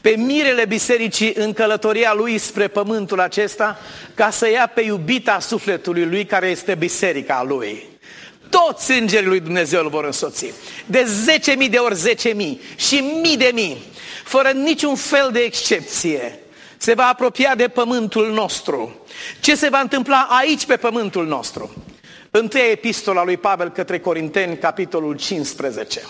pe 0.00 0.10
mirele 0.10 0.64
bisericii 0.64 1.32
în 1.36 1.52
călătoria 1.52 2.12
lui 2.14 2.38
spre 2.38 2.68
pământul 2.68 3.20
acesta, 3.20 3.78
ca 4.14 4.30
să 4.30 4.50
ia 4.50 4.70
pe 4.74 4.80
iubita 4.80 5.40
sufletului 5.40 6.04
lui 6.04 6.24
care 6.24 6.46
este 6.46 6.74
biserica 6.74 7.44
lui. 7.46 7.84
Toți 8.48 8.92
îngerii 8.92 9.28
lui 9.28 9.40
Dumnezeu 9.40 9.82
îl 9.82 9.88
vor 9.88 10.04
însoți. 10.04 10.52
De 10.86 11.06
10.000 11.64 11.70
de 11.70 11.76
ori 11.76 11.96
10.000 11.96 12.34
și 12.76 13.04
mii 13.22 13.36
de 13.36 13.50
mii, 13.54 13.82
fără 14.24 14.48
niciun 14.48 14.94
fel 14.94 15.28
de 15.32 15.38
excepție, 15.38 16.38
se 16.76 16.94
va 16.94 17.06
apropia 17.06 17.54
de 17.54 17.68
pământul 17.68 18.32
nostru. 18.32 19.04
Ce 19.40 19.54
se 19.54 19.68
va 19.68 19.80
întâmpla 19.80 20.26
aici 20.30 20.66
pe 20.66 20.76
pământul 20.76 21.26
nostru? 21.26 21.84
Întâia 22.30 22.70
epistola 22.70 23.24
lui 23.24 23.36
Pavel 23.36 23.70
către 23.70 23.98
Corinteni, 23.98 24.58
capitolul 24.58 25.16
15. 25.16 26.02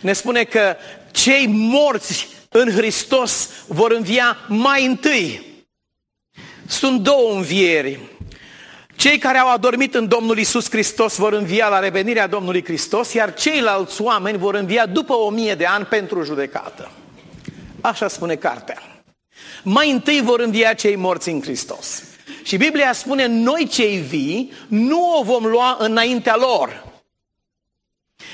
Ne 0.00 0.12
spune 0.12 0.44
că 0.44 0.76
cei 1.10 1.46
morți 1.48 2.28
în 2.52 2.70
Hristos 2.70 3.48
vor 3.66 3.90
învia 3.90 4.36
mai 4.48 4.86
întâi. 4.86 5.42
Sunt 6.66 7.00
două 7.00 7.32
învieri. 7.32 8.00
Cei 8.96 9.18
care 9.18 9.38
au 9.38 9.50
adormit 9.50 9.94
în 9.94 10.08
Domnul 10.08 10.38
Isus 10.38 10.70
Hristos 10.70 11.16
vor 11.16 11.32
învia 11.32 11.68
la 11.68 11.78
revenirea 11.78 12.26
Domnului 12.26 12.64
Hristos, 12.64 13.12
iar 13.12 13.34
ceilalți 13.34 14.02
oameni 14.02 14.38
vor 14.38 14.54
învia 14.54 14.86
după 14.86 15.12
o 15.12 15.30
mie 15.30 15.54
de 15.54 15.66
ani 15.66 15.84
pentru 15.84 16.22
judecată. 16.22 16.90
Așa 17.80 18.08
spune 18.08 18.34
cartea. 18.34 19.02
Mai 19.62 19.90
întâi 19.90 20.20
vor 20.20 20.40
învia 20.40 20.74
cei 20.74 20.96
morți 20.96 21.28
în 21.28 21.42
Hristos. 21.42 22.02
Și 22.42 22.56
Biblia 22.56 22.92
spune, 22.92 23.26
noi 23.26 23.68
cei 23.70 23.96
vii 23.96 24.52
nu 24.68 25.18
o 25.18 25.22
vom 25.22 25.44
lua 25.44 25.76
înaintea 25.78 26.36
lor. 26.36 26.84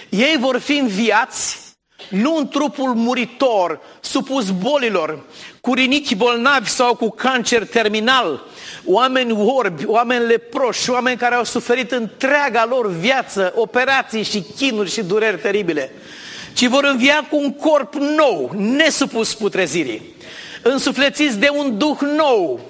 Ei 0.09 0.37
vor 0.39 0.59
fi 0.59 0.77
înviați 0.77 1.66
nu 2.09 2.37
în 2.37 2.49
trupul 2.49 2.95
muritor, 2.95 3.81
supus 4.01 4.51
bolilor, 4.51 5.19
cu 5.61 5.75
rinichi 5.75 6.15
bolnavi 6.15 6.69
sau 6.69 6.95
cu 6.95 7.11
cancer 7.11 7.67
terminal, 7.67 8.45
oameni 8.85 9.33
orbi, 9.33 9.87
oameni 9.87 10.27
leproși, 10.27 10.91
oameni 10.91 11.17
care 11.17 11.35
au 11.35 11.45
suferit 11.45 11.93
întreaga 11.93 12.67
lor 12.69 12.91
viață, 12.91 13.53
operații 13.57 14.23
și 14.23 14.45
chinuri 14.57 14.91
și 14.91 15.03
dureri 15.03 15.39
teribile, 15.39 15.93
ci 16.53 16.67
vor 16.67 16.85
învia 16.85 17.27
cu 17.31 17.37
un 17.37 17.53
corp 17.53 17.95
nou, 17.95 18.53
nesupus 18.57 19.35
putrezirii, 19.35 20.15
însuflețiți 20.63 21.39
de 21.39 21.49
un 21.53 21.79
duh 21.79 21.99
nou, 22.17 22.61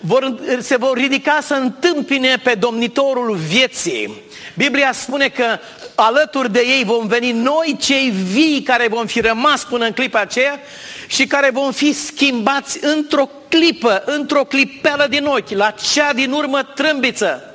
vor, 0.00 0.38
se 0.58 0.76
vor 0.76 0.96
ridica 0.96 1.38
să 1.42 1.54
întâmpine 1.54 2.40
pe 2.42 2.54
domnitorul 2.54 3.36
vieții. 3.36 4.22
Biblia 4.56 4.92
spune 4.92 5.28
că 5.28 5.58
alături 5.96 6.52
de 6.52 6.60
ei 6.60 6.84
vom 6.84 7.06
veni 7.06 7.32
noi 7.32 7.76
cei 7.80 8.10
vii 8.10 8.62
care 8.62 8.88
vom 8.88 9.06
fi 9.06 9.20
rămas 9.20 9.64
până 9.64 9.84
în 9.84 9.92
clipa 9.92 10.20
aceea 10.20 10.60
și 11.06 11.26
care 11.26 11.50
vom 11.52 11.72
fi 11.72 11.92
schimbați 11.92 12.84
într-o 12.84 13.28
clipă, 13.48 14.02
într-o 14.06 14.44
clipeală 14.44 15.06
din 15.08 15.24
ochi, 15.24 15.50
la 15.50 15.70
cea 15.70 16.12
din 16.12 16.32
urmă 16.32 16.62
trâmbiță. 16.62 17.50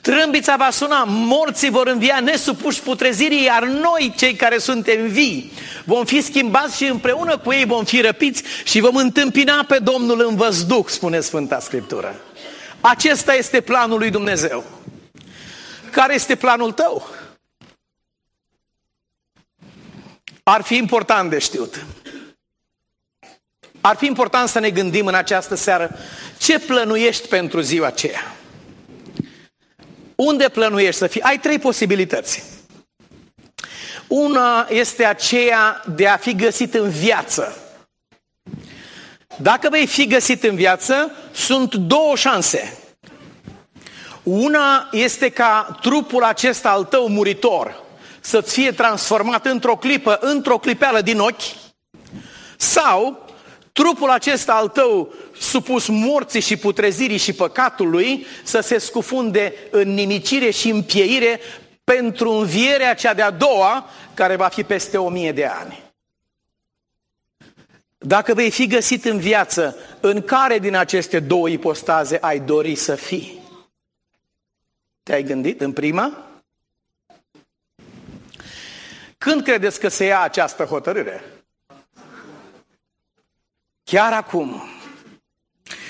Trâmbița 0.00 0.56
va 0.56 0.68
suna, 0.70 1.04
morții 1.06 1.70
vor 1.70 1.86
învia 1.86 2.20
nesupuși 2.20 2.80
putrezirii, 2.80 3.44
iar 3.44 3.64
noi, 3.64 4.14
cei 4.16 4.34
care 4.34 4.58
suntem 4.58 5.06
vii, 5.06 5.52
vom 5.84 6.04
fi 6.04 6.20
schimbați 6.20 6.76
și 6.76 6.84
împreună 6.84 7.38
cu 7.38 7.52
ei 7.52 7.64
vom 7.64 7.84
fi 7.84 8.00
răpiți 8.00 8.42
și 8.64 8.80
vom 8.80 8.96
întâmpina 8.96 9.64
pe 9.68 9.78
Domnul 9.78 10.24
în 10.28 10.36
văzduh, 10.36 10.84
spune 10.86 11.20
Sfânta 11.20 11.60
Scriptură. 11.60 12.14
Acesta 12.80 13.34
este 13.34 13.60
planul 13.60 13.98
lui 13.98 14.10
Dumnezeu. 14.10 14.64
Care 15.90 16.14
este 16.14 16.34
planul 16.34 16.72
tău? 16.72 17.08
Ar 20.42 20.62
fi 20.62 20.76
important 20.76 21.30
de 21.30 21.38
știut. 21.38 21.84
Ar 23.80 23.96
fi 23.96 24.06
important 24.06 24.48
să 24.48 24.58
ne 24.58 24.70
gândim 24.70 25.06
în 25.06 25.14
această 25.14 25.54
seară 25.54 25.96
ce 26.38 26.58
plănuiești 26.58 27.28
pentru 27.28 27.60
ziua 27.60 27.86
aceea. 27.86 28.34
Unde 30.14 30.48
plănuiești 30.48 30.98
să 30.98 31.06
fii? 31.06 31.20
Ai 31.20 31.38
trei 31.38 31.58
posibilități. 31.58 32.42
Una 34.06 34.66
este 34.70 35.04
aceea 35.04 35.82
de 35.94 36.08
a 36.08 36.16
fi 36.16 36.34
găsit 36.34 36.74
în 36.74 36.90
viață. 36.90 37.56
Dacă 39.36 39.68
vei 39.70 39.86
fi 39.86 40.06
găsit 40.06 40.42
în 40.42 40.54
viață, 40.54 41.12
sunt 41.32 41.74
două 41.74 42.16
șanse. 42.16 42.78
Una 44.22 44.88
este 44.92 45.28
ca 45.28 45.78
trupul 45.80 46.22
acesta 46.22 46.70
al 46.70 46.84
tău 46.84 47.08
muritor 47.08 47.82
să-ți 48.22 48.52
fie 48.52 48.72
transformat 48.72 49.46
într-o 49.46 49.76
clipă, 49.76 50.18
într-o 50.20 50.58
clipeală 50.58 51.00
din 51.00 51.18
ochi, 51.18 51.42
sau 52.56 53.26
trupul 53.72 54.10
acesta 54.10 54.52
al 54.52 54.68
tău 54.68 55.14
supus 55.38 55.86
morții 55.86 56.40
și 56.40 56.56
putrezirii 56.56 57.16
și 57.16 57.32
păcatului 57.32 58.26
să 58.42 58.60
se 58.60 58.78
scufunde 58.78 59.54
în 59.70 59.94
nimicire 59.94 60.50
și 60.50 60.68
în 60.68 60.82
pieire 60.82 61.40
pentru 61.84 62.30
învierea 62.30 62.94
cea 62.94 63.14
de-a 63.14 63.30
doua, 63.30 63.86
care 64.14 64.36
va 64.36 64.48
fi 64.48 64.62
peste 64.62 64.98
o 64.98 65.08
mie 65.08 65.32
de 65.32 65.44
ani. 65.44 65.82
Dacă 67.98 68.34
vei 68.34 68.50
fi 68.50 68.66
găsit 68.66 69.04
în 69.04 69.18
viață, 69.18 69.76
în 70.00 70.22
care 70.22 70.58
din 70.58 70.76
aceste 70.76 71.20
două 71.20 71.48
ipostaze 71.48 72.18
ai 72.20 72.40
dori 72.40 72.74
să 72.74 72.94
fii? 72.94 73.40
Te-ai 75.02 75.22
gândit 75.22 75.60
în 75.60 75.72
prima? 75.72 76.31
Când 79.22 79.42
credeți 79.42 79.80
că 79.80 79.88
se 79.88 80.04
ia 80.04 80.20
această 80.20 80.64
hotărâre? 80.64 81.24
Chiar 83.84 84.12
acum. 84.12 84.62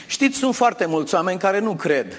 Știți, 0.07 0.39
sunt 0.39 0.55
foarte 0.55 0.87
mulți 0.87 1.15
oameni 1.15 1.39
care 1.39 1.59
nu 1.59 1.75
cred. 1.75 2.19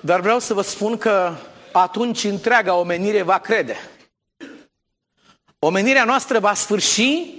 Dar 0.00 0.20
vreau 0.20 0.38
să 0.38 0.54
vă 0.54 0.62
spun 0.62 0.98
că 0.98 1.34
atunci 1.72 2.24
întreaga 2.24 2.74
omenire 2.74 3.22
va 3.22 3.38
crede. 3.38 3.76
Omenirea 5.58 6.04
noastră 6.04 6.38
va 6.38 6.54
sfârși 6.54 7.34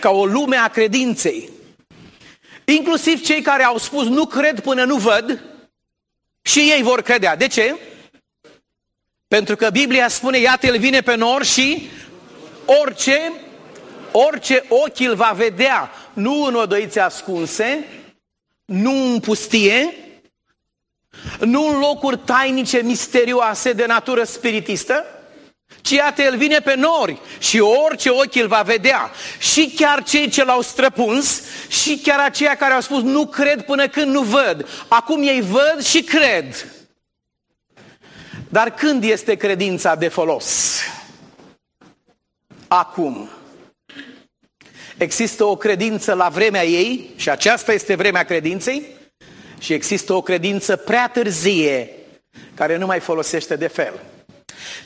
ca 0.00 0.10
o 0.10 0.26
lume 0.26 0.56
a 0.56 0.68
credinței. 0.68 1.50
Inclusiv 2.64 3.24
cei 3.24 3.42
care 3.42 3.62
au 3.62 3.78
spus 3.78 4.06
nu 4.06 4.26
cred 4.26 4.60
până 4.60 4.84
nu 4.84 4.96
văd 4.96 5.42
și 6.42 6.58
ei 6.58 6.82
vor 6.82 7.02
credea. 7.02 7.36
De 7.36 7.46
ce? 7.46 7.76
Pentru 9.28 9.56
că 9.56 9.70
Biblia 9.70 10.08
spune, 10.08 10.38
iată, 10.38 10.66
El 10.66 10.78
vine 10.78 11.00
pe 11.00 11.14
nor 11.14 11.44
și 11.44 11.88
orice, 12.64 13.32
orice 14.12 14.64
ochi 14.68 15.00
îl 15.00 15.14
va 15.14 15.32
vedea, 15.36 15.90
nu 16.12 16.42
în 16.42 16.54
odăițe 16.54 17.00
ascunse, 17.00 17.88
nu 18.64 19.12
în 19.12 19.20
pustie, 19.20 19.94
nu 21.38 21.68
în 21.68 21.78
locuri 21.78 22.18
tainice, 22.18 22.82
misterioase 22.82 23.72
de 23.72 23.86
natură 23.86 24.24
spiritistă, 24.24 25.04
ci 25.80 25.90
iată, 25.90 26.22
El 26.22 26.36
vine 26.36 26.58
pe 26.58 26.74
nori 26.74 27.20
și 27.38 27.60
orice 27.60 28.10
ochi 28.10 28.34
îl 28.34 28.46
va 28.46 28.62
vedea. 28.62 29.10
Și 29.38 29.72
chiar 29.76 30.02
cei 30.02 30.28
ce 30.28 30.44
l-au 30.44 30.60
străpuns 30.60 31.42
și 31.68 31.98
chiar 32.02 32.18
aceia 32.18 32.54
care 32.54 32.74
au 32.74 32.80
spus 32.80 33.02
nu 33.02 33.26
cred 33.26 33.62
până 33.62 33.88
când 33.88 34.12
nu 34.12 34.22
văd. 34.22 34.68
Acum 34.88 35.22
ei 35.22 35.40
văd 35.40 35.84
și 35.84 36.02
cred. 36.02 36.75
Dar 38.48 38.74
când 38.74 39.04
este 39.04 39.34
credința 39.34 39.94
de 39.94 40.08
folos? 40.08 40.80
Acum. 42.68 43.28
Există 44.96 45.44
o 45.44 45.56
credință 45.56 46.14
la 46.14 46.28
vremea 46.28 46.64
ei 46.64 47.10
și 47.16 47.30
aceasta 47.30 47.72
este 47.72 47.94
vremea 47.94 48.22
credinței 48.22 48.86
și 49.58 49.72
există 49.72 50.12
o 50.12 50.22
credință 50.22 50.76
prea 50.76 51.08
târzie 51.08 51.90
care 52.54 52.76
nu 52.76 52.86
mai 52.86 53.00
folosește 53.00 53.56
de 53.56 53.66
fel. 53.66 54.00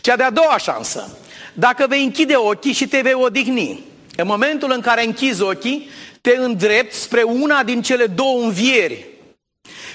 Cea 0.01 0.17
de-a 0.17 0.31
doua 0.31 0.59
șansă, 0.59 1.19
dacă 1.53 1.87
vei 1.89 2.05
închide 2.05 2.37
ochii 2.37 2.73
și 2.73 2.89
te 2.89 3.01
vei 3.01 3.13
odihni, 3.13 3.85
în 4.17 4.27
momentul 4.27 4.73
în 4.73 4.81
care 4.81 5.05
închizi 5.05 5.43
ochii, 5.43 5.91
te 6.21 6.37
îndrepti 6.37 6.97
spre 6.97 7.23
una 7.23 7.63
din 7.63 7.83
cele 7.83 8.07
două 8.07 8.43
învieri. 8.43 9.07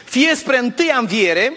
Fie 0.06 0.36
spre 0.36 0.58
întâia 0.58 0.98
înviere, 0.98 1.54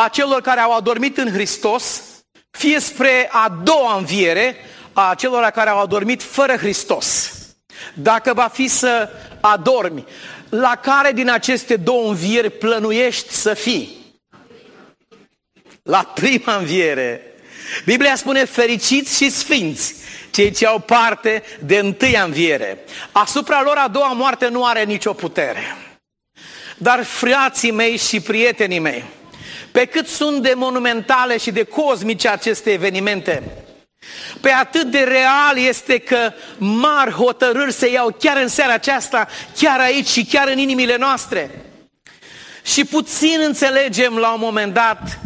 a 0.00 0.08
celor 0.08 0.40
care 0.40 0.60
au 0.60 0.76
adormit 0.76 1.18
în 1.18 1.32
Hristos, 1.32 2.02
fie 2.50 2.80
spre 2.80 3.28
a 3.32 3.60
doua 3.62 3.96
înviere 3.96 4.56
a 4.92 5.14
celor 5.18 5.44
care 5.44 5.70
au 5.70 5.80
adormit 5.80 6.22
fără 6.22 6.56
Hristos. 6.56 7.32
Dacă 7.94 8.34
va 8.34 8.48
fi 8.52 8.68
să 8.68 9.08
adormi, 9.40 10.04
la 10.48 10.74
care 10.82 11.12
din 11.12 11.30
aceste 11.30 11.76
două 11.76 12.08
învieri 12.08 12.50
plănuiești 12.50 13.32
să 13.32 13.54
fii? 13.54 13.96
La 15.82 16.12
prima 16.14 16.56
înviere. 16.56 17.22
Biblia 17.84 18.16
spune 18.16 18.44
fericiți 18.44 19.16
și 19.16 19.30
sfinți, 19.30 19.94
cei 20.30 20.50
ce 20.50 20.66
au 20.66 20.78
parte 20.78 21.42
de 21.64 21.78
întâia 21.78 22.22
înviere. 22.22 22.84
Asupra 23.12 23.62
lor 23.62 23.76
a 23.76 23.88
doua 23.88 24.12
moarte 24.12 24.48
nu 24.48 24.64
are 24.64 24.84
nicio 24.84 25.12
putere. 25.12 25.76
Dar 26.78 27.04
frații 27.04 27.70
mei 27.70 27.96
și 27.96 28.20
prietenii 28.20 28.78
mei, 28.78 29.04
pe 29.76 29.84
cât 29.84 30.06
sunt 30.08 30.42
de 30.42 30.52
monumentale 30.56 31.36
și 31.36 31.50
de 31.50 31.62
cosmice 31.62 32.28
aceste 32.28 32.72
evenimente, 32.72 33.42
pe 34.40 34.50
atât 34.50 34.90
de 34.90 34.98
real 34.98 35.58
este 35.58 35.98
că 35.98 36.32
mari 36.58 37.10
hotărâri 37.10 37.72
se 37.72 37.90
iau 37.90 38.16
chiar 38.18 38.36
în 38.36 38.48
seara 38.48 38.72
aceasta, 38.72 39.28
chiar 39.56 39.80
aici 39.80 40.06
și 40.06 40.24
chiar 40.24 40.48
în 40.48 40.58
inimile 40.58 40.96
noastre. 40.96 41.64
Și 42.62 42.84
puțin 42.84 43.40
înțelegem 43.44 44.16
la 44.16 44.32
un 44.32 44.40
moment 44.40 44.74
dat 44.74 45.18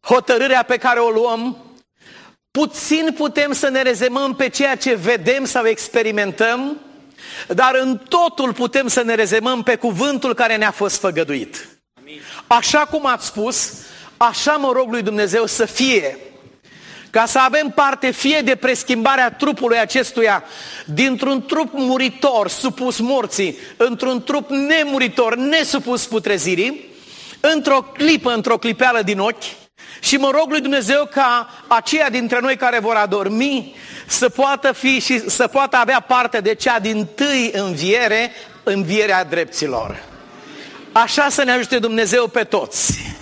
hotărârea 0.00 0.62
pe 0.62 0.76
care 0.76 0.98
o 0.98 1.10
luăm, 1.10 1.56
puțin 2.50 3.14
putem 3.16 3.52
să 3.52 3.68
ne 3.68 3.82
rezemăm 3.82 4.34
pe 4.34 4.48
ceea 4.48 4.76
ce 4.76 4.94
vedem 4.94 5.44
sau 5.44 5.66
experimentăm, 5.66 6.80
dar 7.48 7.74
în 7.80 7.98
totul 8.08 8.52
putem 8.52 8.88
să 8.88 9.02
ne 9.02 9.14
rezemăm 9.14 9.62
pe 9.62 9.76
cuvântul 9.76 10.34
care 10.34 10.56
ne-a 10.56 10.70
fost 10.70 10.98
făgăduit. 11.00 11.68
Așa 12.46 12.78
cum 12.78 13.06
ați 13.06 13.26
spus, 13.26 13.72
așa 14.22 14.52
mă 14.52 14.72
rog 14.72 14.90
lui 14.90 15.02
Dumnezeu 15.02 15.46
să 15.46 15.64
fie. 15.64 16.18
Ca 17.10 17.26
să 17.26 17.38
avem 17.38 17.72
parte 17.74 18.10
fie 18.10 18.40
de 18.44 18.56
preschimbarea 18.56 19.30
trupului 19.32 19.78
acestuia 19.78 20.44
dintr-un 20.84 21.42
trup 21.46 21.68
muritor, 21.72 22.48
supus 22.48 22.98
morții, 22.98 23.58
într-un 23.76 24.22
trup 24.22 24.50
nemuritor, 24.50 25.36
nesupus 25.36 26.06
putrezirii, 26.06 26.84
într-o 27.40 27.82
clipă, 27.82 28.32
într-o 28.32 28.58
clipeală 28.58 29.02
din 29.02 29.18
ochi, 29.18 29.44
și 30.00 30.16
mă 30.16 30.30
rog 30.34 30.50
lui 30.50 30.60
Dumnezeu 30.60 31.08
ca 31.12 31.50
aceia 31.68 32.08
dintre 32.08 32.38
noi 32.40 32.56
care 32.56 32.78
vor 32.78 32.94
adormi 32.94 33.74
să 34.06 34.28
poată 34.28 34.72
fi 34.72 35.00
și 35.00 35.30
să 35.30 35.46
poată 35.46 35.76
avea 35.76 36.00
parte 36.00 36.40
de 36.40 36.54
cea 36.54 36.78
din 36.78 37.06
tâi 37.14 37.50
înviere 37.52 38.32
învierea 38.62 39.24
dreptilor. 39.24 40.02
Așa 40.92 41.28
să 41.28 41.44
ne 41.44 41.52
ajute 41.52 41.78
Dumnezeu 41.78 42.28
pe 42.28 42.44
toți. 42.44 43.18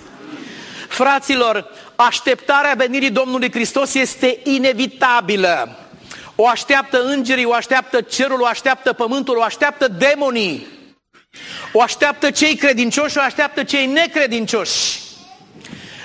Fraților, 0.99 1.65
așteptarea 1.95 2.73
venirii 2.77 3.09
Domnului 3.09 3.51
Hristos 3.51 3.93
este 3.93 4.39
inevitabilă. 4.43 5.77
O 6.35 6.47
așteaptă 6.47 7.01
îngerii, 7.03 7.45
o 7.45 7.53
așteaptă 7.53 8.01
cerul, 8.01 8.41
o 8.41 8.45
așteaptă 8.45 8.93
pământul, 8.93 9.37
o 9.37 9.41
așteaptă 9.41 9.87
demonii. 9.87 10.67
O 11.73 11.81
așteaptă 11.81 12.31
cei 12.31 12.55
credincioși, 12.55 13.17
o 13.17 13.21
așteaptă 13.21 13.63
cei 13.63 13.85
necredincioși. 13.85 14.99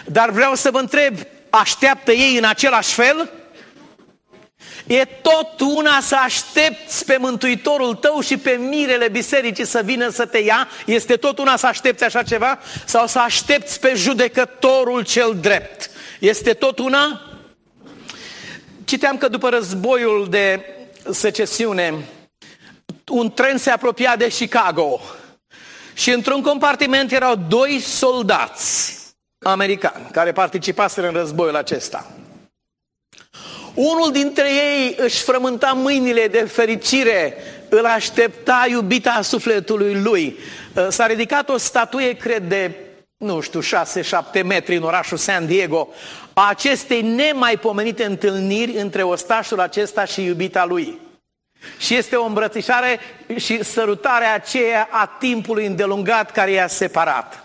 Dar 0.05 0.31
vreau 0.31 0.55
să 0.55 0.71
vă 0.71 0.79
întreb, 0.79 1.15
așteaptă 1.51 2.13
ei 2.13 2.37
în 2.37 2.45
același 2.45 2.95
fel? 2.95 3.31
E 4.87 5.05
tot 5.05 5.61
una 5.61 6.01
să 6.01 6.17
aștepți 6.25 7.05
pe 7.05 7.17
Mântuitorul 7.21 7.95
tău 7.95 8.21
și 8.21 8.37
pe 8.37 8.51
mirele 8.51 9.09
bisericii 9.09 9.67
să 9.67 9.81
vină 9.85 10.09
să 10.09 10.27
te 10.27 10.39
ia? 10.39 10.69
Este 10.87 11.17
tot 11.17 11.39
una 11.39 11.57
să 11.57 11.67
aștepți 11.67 12.05
așa 12.05 12.23
ceva? 12.23 12.59
Sau 12.85 13.07
să 13.07 13.19
aștepți 13.19 13.81
pe 13.81 13.93
judecătorul 13.95 15.05
cel 15.05 15.37
drept? 15.41 15.91
Este 16.21 16.53
tot 16.53 16.79
una? 16.79 17.21
Citeam 18.85 19.19
că 19.19 19.29
după 19.29 19.49
războiul 19.49 20.27
de 20.31 20.65
secesiune, 21.11 21.95
un 23.09 23.33
tren 23.33 23.59
se 23.59 23.71
apropia 23.71 24.17
de 24.17 24.29
Chicago 24.29 25.01
și 25.95 26.11
într-un 26.11 26.43
compartiment 26.43 27.13
erau 27.13 27.35
doi 27.49 27.81
soldați 27.81 28.99
americani 29.39 30.07
care 30.11 30.33
participaseră 30.33 31.07
în 31.07 31.13
războiul 31.13 31.57
acesta. 31.57 32.07
Unul 33.75 34.13
dintre 34.13 34.49
ei 34.49 34.95
își 34.99 35.23
frământa 35.23 35.73
mâinile 35.73 36.27
de 36.27 36.39
fericire, 36.39 37.37
îl 37.69 37.85
aștepta 37.85 38.67
iubita 38.69 39.23
sufletului 39.23 40.01
lui. 40.03 40.39
S-a 40.89 41.07
ridicat 41.07 41.49
o 41.49 41.57
statuie, 41.57 42.13
cred, 42.13 42.43
de, 42.43 42.71
nu 43.17 43.41
știu, 43.41 43.61
6-7 43.61 44.43
metri 44.45 44.77
în 44.77 44.83
orașul 44.83 45.17
San 45.17 45.47
Diego, 45.47 45.89
a 46.33 46.49
acestei 46.49 47.03
nemaipomenite 47.03 48.05
întâlniri 48.05 48.77
între 48.77 49.03
ostașul 49.03 49.61
acesta 49.61 50.05
și 50.05 50.25
iubita 50.25 50.65
lui. 50.65 50.99
Și 51.79 51.95
este 51.95 52.17
o 52.17 52.25
îmbrățișare 52.25 53.01
și 53.37 53.65
sărutarea 53.65 54.35
aceea 54.35 54.89
a 54.91 55.07
timpului 55.07 55.67
îndelungat 55.67 56.31
care 56.31 56.51
i-a 56.51 56.67
separat. 56.67 57.44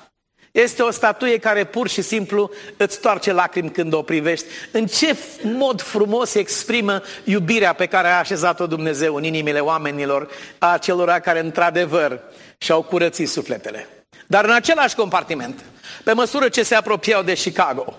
Este 0.51 0.81
o 0.81 0.91
statuie 0.91 1.37
care 1.37 1.63
pur 1.63 1.87
și 1.87 2.01
simplu 2.01 2.51
îți 2.77 2.99
toarce 2.99 3.33
lacrimi 3.33 3.71
când 3.71 3.93
o 3.93 4.01
privești. 4.01 4.45
În 4.71 4.85
ce 4.85 5.15
mod 5.43 5.81
frumos 5.81 6.33
exprimă 6.33 7.01
iubirea 7.23 7.73
pe 7.73 7.85
care 7.85 8.07
a 8.07 8.17
așezat-o 8.17 8.67
Dumnezeu 8.67 9.15
în 9.15 9.23
inimile 9.23 9.59
oamenilor, 9.59 10.29
a 10.57 10.77
celor 10.77 11.09
care 11.09 11.39
într-adevăr 11.39 12.19
și-au 12.57 12.81
curățit 12.81 13.29
sufletele. 13.29 13.87
Dar 14.27 14.45
în 14.45 14.51
același 14.51 14.95
compartiment, 14.95 15.59
pe 16.03 16.13
măsură 16.13 16.49
ce 16.49 16.63
se 16.63 16.75
apropiau 16.75 17.23
de 17.23 17.33
Chicago, 17.33 17.97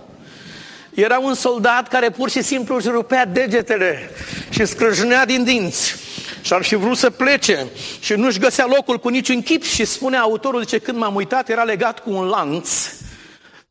era 0.95 1.19
un 1.19 1.35
soldat 1.35 1.89
care 1.89 2.11
pur 2.11 2.31
și 2.31 2.43
simplu 2.43 2.75
își 2.77 2.89
rupea 2.89 3.25
degetele 3.27 4.11
și 4.51 4.65
scrâșnea 4.65 5.27
din 5.27 5.45
dinți 5.45 5.95
și 6.43 6.53
ar 6.53 6.63
fi 6.63 6.75
vrut 6.75 6.97
să 6.97 7.11
plece 7.11 7.67
și 8.01 8.13
nu-și 8.13 8.39
găsea 8.39 8.67
locul 8.67 8.99
cu 8.99 9.09
niciun 9.09 9.43
chip 9.43 9.63
și 9.63 9.85
spune 9.85 10.17
autorul, 10.17 10.61
zice, 10.61 10.79
când 10.79 10.99
m-am 10.99 11.15
uitat, 11.15 11.49
era 11.49 11.63
legat 11.63 12.01
cu 12.01 12.11
un 12.11 12.27
lanț 12.27 12.87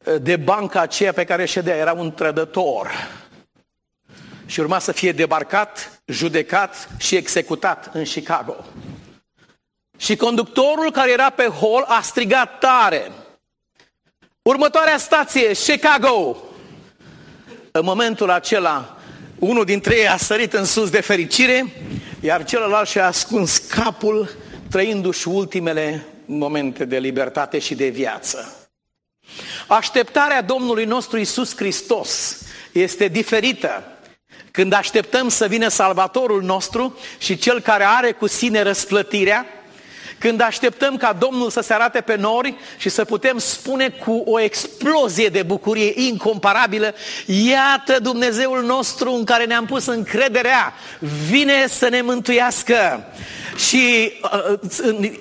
eh, 0.04 0.16
de 0.22 0.36
banca 0.36 0.82
aceea 0.82 1.14
pe 1.14 1.24
care 1.24 1.46
ședea, 1.46 1.76
era 1.76 1.94
un 1.94 2.14
trădător. 2.14 2.90
Și 4.46 4.60
urma 4.60 4.80
să 4.80 4.92
fie 4.92 5.12
debarcat, 5.12 6.02
judecat 6.06 6.90
și 6.98 7.16
executat 7.16 7.90
în 7.94 8.04
Chicago. 8.04 8.56
Și 9.98 10.16
conductorul 10.16 10.92
care 10.92 11.12
era 11.12 11.30
pe 11.30 11.44
hol 11.44 11.86
a 11.88 12.02
strigat 12.02 12.60
tare. 12.60 13.12
Următoarea 14.42 14.98
stație, 14.98 15.52
Chicago. 15.54 16.38
În 17.72 17.84
momentul 17.84 18.30
acela, 18.30 18.98
unul 19.40 19.66
dintre 19.66 19.96
ei 19.96 20.08
a 20.08 20.18
sărit 20.18 20.54
în 20.54 20.66
sus 20.66 20.90
de 20.90 21.02
fericire, 21.02 21.74
iar 22.20 22.44
celălalt 22.44 22.88
și-a 22.88 23.06
ascuns 23.06 23.58
capul, 23.58 24.30
trăindu-și 24.70 25.28
ultimele 25.28 26.06
momente 26.26 26.86
de 26.86 26.98
libertate 26.98 27.60
și 27.60 27.76
de 27.76 27.88
viață. 27.88 28.70
Așteptarea 29.68 30.42
Domnului 30.42 30.86
nostru 30.86 31.18
Isus 31.18 31.56
Hristos 31.56 32.42
este 32.72 33.08
diferită 33.08 33.84
când 34.52 34.74
așteptăm 34.74 35.30
să 35.30 35.48
vină 35.48 35.68
Salvatorul 35.68 36.42
nostru 36.42 36.98
și 37.18 37.38
Cel 37.38 37.60
care 37.60 37.84
are 37.84 38.12
cu 38.12 38.28
sine 38.28 38.62
răsplătirea, 38.62 39.46
când 40.20 40.42
așteptăm 40.42 40.98
ca 40.98 41.14
Domnul 41.20 41.50
să 41.50 41.62
se 41.62 41.74
arate 41.74 42.02
pe 42.02 42.16
nori 42.16 42.56
și 42.78 42.90
să 42.90 43.06
putem 43.06 43.38
spune 43.38 43.90
cu 43.90 44.24
o 44.26 44.40
explozie 44.40 45.28
de 45.28 45.44
bucurie 45.44 45.92
incomparabilă, 45.96 46.94
iată 47.26 48.00
Dumnezeul 48.02 48.64
nostru 48.64 49.12
în 49.12 49.24
care 49.24 49.46
ne-am 49.46 49.66
pus 49.66 49.86
încrederea, 49.86 50.74
vine 51.30 51.68
să 51.68 51.90
ne 51.90 52.02
mântuiască. 52.02 53.04
Și 53.70 54.12
uh, 54.52 55.12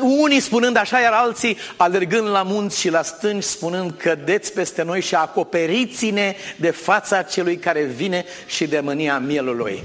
unii 0.00 0.40
spunând 0.40 0.76
așa, 0.76 1.00
iar 1.00 1.12
alții 1.12 1.56
alergând 1.76 2.28
la 2.28 2.42
munți 2.42 2.80
și 2.80 2.90
la 2.90 3.02
stânci, 3.02 3.42
spunând 3.42 3.92
cădeți 3.96 4.52
peste 4.52 4.82
noi 4.82 5.00
și 5.00 5.14
acoperiți-ne 5.14 6.36
de 6.56 6.70
fața 6.70 7.22
celui 7.22 7.56
care 7.56 7.82
vine 7.82 8.24
și 8.46 8.66
de 8.66 8.80
mânia 8.80 9.18
mielului. 9.18 9.82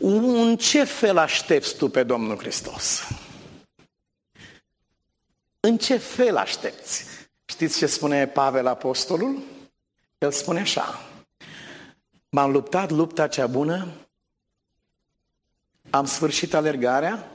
În 0.00 0.56
ce 0.56 0.84
fel 0.84 1.18
aștepți 1.18 1.76
tu 1.76 1.88
pe 1.88 2.02
Domnul 2.02 2.38
Hristos? 2.38 3.06
În 5.66 5.76
ce 5.76 5.96
fel 5.96 6.36
aștepți? 6.36 7.04
Știți 7.44 7.78
ce 7.78 7.86
spune 7.86 8.26
Pavel 8.26 8.66
Apostolul? 8.66 9.42
El 10.18 10.30
spune 10.30 10.60
așa, 10.60 11.02
m-am 12.28 12.50
luptat 12.50 12.90
lupta 12.90 13.26
cea 13.26 13.46
bună, 13.46 13.86
am 15.90 16.04
sfârșit 16.04 16.54
alergarea, 16.54 17.30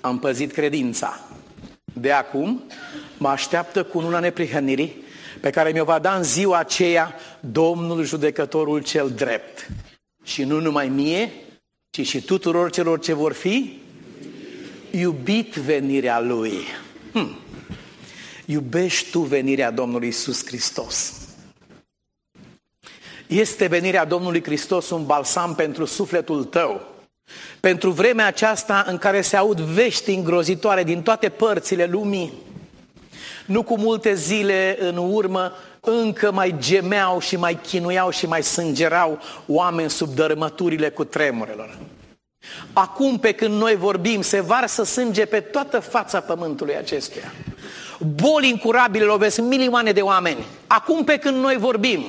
am 0.00 0.18
păzit 0.18 0.52
credința. 0.52 1.20
De 1.84 2.12
acum 2.12 2.62
mă 3.18 3.28
așteaptă 3.28 3.84
cu 3.84 3.98
una 3.98 4.18
neprihănirii 4.18 5.02
pe 5.40 5.50
care 5.50 5.70
mi-o 5.70 5.84
va 5.84 5.98
da 5.98 6.16
în 6.16 6.22
ziua 6.22 6.58
aceea 6.58 7.14
Domnul 7.40 8.04
judecătorul 8.04 8.82
cel 8.82 9.10
drept. 9.10 9.68
Și 10.22 10.44
nu 10.44 10.60
numai 10.60 10.88
mie, 10.88 11.32
ci 11.90 12.06
și 12.06 12.22
tuturor 12.22 12.70
celor 12.70 13.00
ce 13.00 13.12
vor 13.12 13.32
fi 13.32 13.82
iubit 14.90 15.54
venirea 15.54 16.20
Lui. 16.20 16.82
Hmm. 17.14 17.36
Iubești 18.44 19.10
tu 19.10 19.20
venirea 19.20 19.70
Domnului 19.70 20.08
Isus 20.08 20.46
Hristos? 20.46 21.12
Este 23.26 23.66
venirea 23.66 24.04
Domnului 24.04 24.42
Hristos 24.42 24.90
un 24.90 25.06
balsam 25.06 25.54
pentru 25.54 25.84
sufletul 25.84 26.44
tău? 26.44 26.80
Pentru 27.60 27.90
vremea 27.90 28.26
aceasta 28.26 28.84
în 28.88 28.98
care 28.98 29.20
se 29.20 29.36
aud 29.36 29.60
vești 29.60 30.10
îngrozitoare 30.10 30.84
din 30.84 31.02
toate 31.02 31.28
părțile 31.28 31.86
lumii, 31.86 32.32
nu 33.46 33.62
cu 33.62 33.78
multe 33.78 34.14
zile 34.14 34.76
în 34.80 34.96
urmă, 34.96 35.52
încă 35.80 36.32
mai 36.32 36.54
gemeau 36.58 37.20
și 37.20 37.36
mai 37.36 37.60
chinuiau 37.60 38.10
și 38.10 38.26
mai 38.26 38.42
sângerau 38.42 39.18
oameni 39.46 39.90
sub 39.90 40.08
dărâmăturile 40.14 40.90
cu 40.90 41.04
tremurelor. 41.04 41.78
Acum 42.72 43.18
pe 43.18 43.32
când 43.32 43.60
noi 43.60 43.76
vorbim, 43.76 44.22
se 44.22 44.40
varsă 44.40 44.84
sânge 44.84 45.24
pe 45.24 45.40
toată 45.40 45.80
fața 45.80 46.20
pământului 46.20 46.76
acestuia. 46.76 47.32
Boli 47.98 48.48
incurabile 48.48 49.04
lovesc 49.04 49.38
milioane 49.38 49.92
de 49.92 50.00
oameni. 50.00 50.44
Acum 50.66 51.04
pe 51.04 51.16
când 51.16 51.36
noi 51.36 51.56
vorbim, 51.56 52.04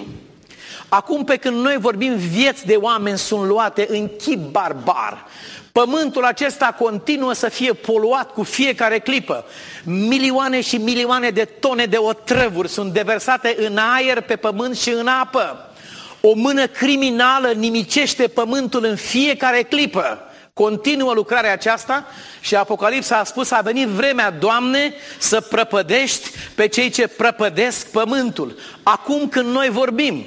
acum 0.90 1.24
pe 1.24 1.38
când 1.38 1.58
noi 1.58 1.78
vorbim, 1.78 2.16
vieți 2.16 2.66
de 2.66 2.76
oameni 2.76 3.18
sunt 3.18 3.48
luate 3.48 3.86
în 3.90 4.10
chip 4.18 4.52
barbar. 4.52 5.26
Pământul 5.72 6.24
acesta 6.24 6.76
continuă 6.80 7.34
să 7.34 7.50
fie 7.50 7.74
poluat 7.74 8.32
cu 8.32 8.44
fiecare 8.44 9.00
clipă. 9.00 9.46
Milioane 9.84 10.62
și 10.62 10.78
milioane 10.78 11.30
de 11.30 11.46
tone 11.46 11.86
de 11.86 11.98
otrăvuri 11.98 12.70
sunt 12.70 12.94
deversate 12.94 13.56
în 13.60 13.78
aer, 13.78 14.22
pe 14.22 14.36
pământ 14.36 14.78
și 14.78 14.90
în 14.90 15.08
apă. 15.08 15.65
O 16.28 16.34
mână 16.34 16.68
criminală 16.68 17.52
nimicește 17.52 18.28
pământul 18.28 18.86
în 18.86 18.96
fiecare 18.96 19.62
clipă. 19.62 20.20
Continuă 20.54 21.14
lucrarea 21.14 21.52
aceasta 21.52 22.06
și 22.42 22.56
Apocalipsa 22.56 23.18
a 23.18 23.24
spus 23.24 23.52
a 23.52 23.62
venit 23.62 23.88
vremea, 23.88 24.32
Doamne, 24.32 24.94
să 25.20 25.42
prăpădești 25.42 26.30
pe 26.56 26.68
cei 26.68 26.90
ce 26.90 27.08
prăpădesc 27.08 27.92
pământul. 27.92 28.58
Acum 28.84 29.28
când 29.30 29.50
noi 29.50 29.70
vorbim, 29.70 30.26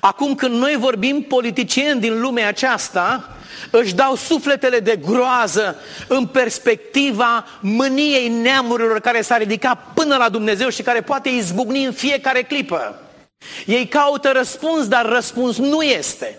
acum 0.00 0.34
când 0.34 0.54
noi 0.54 0.76
vorbim, 0.78 1.22
politicieni 1.22 2.00
din 2.00 2.20
lumea 2.20 2.48
aceasta 2.48 3.36
își 3.70 3.94
dau 3.94 4.14
sufletele 4.14 4.78
de 4.78 4.96
groază 4.96 5.76
în 6.08 6.26
perspectiva 6.26 7.46
mâniei 7.60 8.28
neamurilor 8.28 9.00
care 9.00 9.20
s-a 9.20 9.36
ridicat 9.36 9.92
până 9.94 10.16
la 10.16 10.28
Dumnezeu 10.28 10.68
și 10.68 10.82
care 10.82 11.00
poate 11.00 11.28
izbucni 11.28 11.84
în 11.84 11.92
fiecare 11.92 12.42
clipă. 12.42 12.96
Ei 13.66 13.86
caută 13.86 14.30
răspuns, 14.32 14.88
dar 14.88 15.06
răspuns 15.06 15.56
nu 15.56 15.82
este. 15.82 16.38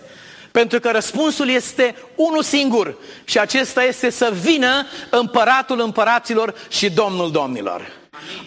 Pentru 0.50 0.80
că 0.80 0.90
răspunsul 0.90 1.48
este 1.48 1.94
unul 2.14 2.42
singur 2.42 2.96
și 3.24 3.38
acesta 3.38 3.82
este 3.82 4.10
să 4.10 4.32
vină 4.42 4.86
împăratul 5.10 5.80
împăraților 5.80 6.54
și 6.68 6.90
domnul 6.90 7.30
domnilor. 7.30 7.92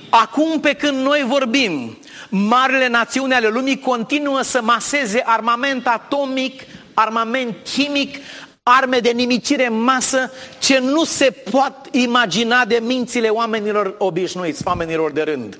Acum 0.10 0.60
pe 0.60 0.74
când 0.74 0.98
noi 0.98 1.24
vorbim, 1.28 1.98
marile 2.30 2.88
națiuni 2.88 3.34
ale 3.34 3.48
lumii 3.48 3.80
continuă 3.80 4.42
să 4.42 4.62
maseze 4.62 5.24
armament 5.26 5.88
atomic, 5.88 6.62
armament 6.94 7.56
chimic, 7.74 8.16
arme 8.64 9.00
de 9.00 9.10
nimicire 9.10 9.66
în 9.66 9.82
masă 9.82 10.32
ce 10.60 10.80
nu 10.80 11.04
se 11.04 11.32
pot 11.52 11.74
imagina 11.92 12.66
de 12.66 12.80
mințile 12.84 13.28
oamenilor 13.28 13.96
obișnuiți, 13.98 14.62
oamenilor 14.66 15.12
de 15.12 15.22
rând. 15.22 15.58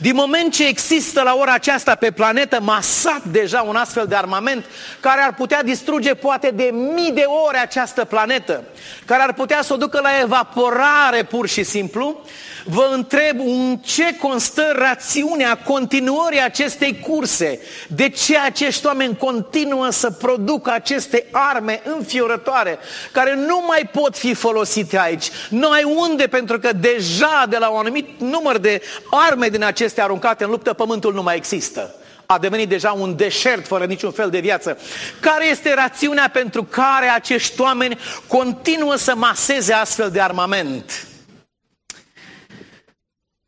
Din 0.00 0.14
moment 0.14 0.52
ce 0.52 0.66
există 0.66 1.22
la 1.22 1.34
ora 1.34 1.52
aceasta 1.52 1.94
pe 1.94 2.10
planetă 2.10 2.60
masat 2.60 3.24
deja 3.24 3.62
un 3.62 3.76
astfel 3.76 4.06
de 4.06 4.14
armament 4.14 4.64
care 5.00 5.20
ar 5.20 5.34
putea 5.34 5.62
distruge 5.62 6.14
poate 6.14 6.50
de 6.50 6.70
mii 6.72 7.12
de 7.12 7.24
ore 7.46 7.58
această 7.58 8.04
planetă, 8.04 8.64
care 9.04 9.22
ar 9.22 9.32
putea 9.32 9.62
să 9.62 9.72
o 9.72 9.76
ducă 9.76 10.00
la 10.02 10.20
evaporare 10.22 11.22
pur 11.22 11.48
și 11.48 11.62
simplu, 11.62 12.20
vă 12.64 12.90
întreb 12.92 13.40
în 13.40 13.78
ce 13.84 14.16
constă 14.16 14.72
rațiunea 14.76 15.58
continuării 15.58 16.42
acestei 16.42 17.00
curse? 17.00 17.60
De 17.88 18.08
ce 18.08 18.38
acești 18.38 18.86
oameni 18.86 19.16
continuă 19.16 19.90
să 19.90 20.10
producă 20.10 20.70
aceste 20.70 21.26
arme 21.30 21.82
înfiorătoare 21.96 22.78
care 23.12 23.34
nu 23.34 23.64
mai 23.66 23.90
pot 23.92 24.16
fi 24.16 24.34
folosite 24.34 24.98
aici? 24.98 25.30
Nu 25.48 25.70
ai 25.70 25.82
unde 25.82 26.26
pentru 26.26 26.58
că 26.58 26.72
deja 26.72 27.46
de 27.48 27.56
la 27.58 27.68
un 27.68 27.78
anumit 27.78 28.20
număr 28.20 28.58
de 28.58 28.82
arme 29.10 29.48
din 29.48 29.62
acestea 29.84 30.04
aruncate 30.04 30.44
în 30.44 30.50
luptă, 30.50 30.72
pământul 30.72 31.14
nu 31.14 31.22
mai 31.22 31.36
există 31.36 31.94
a 32.26 32.38
devenit 32.38 32.68
deja 32.68 32.92
un 32.92 33.16
deșert 33.16 33.66
fără 33.66 33.84
niciun 33.84 34.10
fel 34.10 34.30
de 34.30 34.40
viață. 34.40 34.78
Care 35.20 35.46
este 35.46 35.74
rațiunea 35.74 36.30
pentru 36.32 36.64
care 36.64 37.06
acești 37.06 37.60
oameni 37.60 37.98
continuă 38.26 38.94
să 38.96 39.14
maseze 39.14 39.72
astfel 39.72 40.10
de 40.10 40.20
armament? 40.20 41.06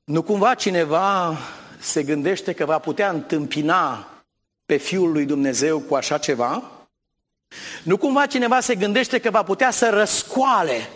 Nu 0.05 0.23
cumva 0.23 0.55
cineva 0.55 1.39
se 1.79 2.03
gândește 2.03 2.53
că 2.53 2.65
va 2.65 2.79
putea 2.79 3.11
întâmpina 3.11 4.09
pe 4.67 4.77
Fiul 4.77 5.13
lui 5.13 5.25
Dumnezeu 5.25 5.79
cu 5.79 5.95
așa 5.95 6.19
ceva? 6.19 6.63
Nu 7.83 7.97
cumva 7.97 8.27
cineva 8.27 8.61
se 8.61 8.75
gândește 8.75 9.19
că 9.19 9.31
va 9.31 9.43
putea 9.43 9.71
să 9.71 9.91
răscoale 9.91 10.89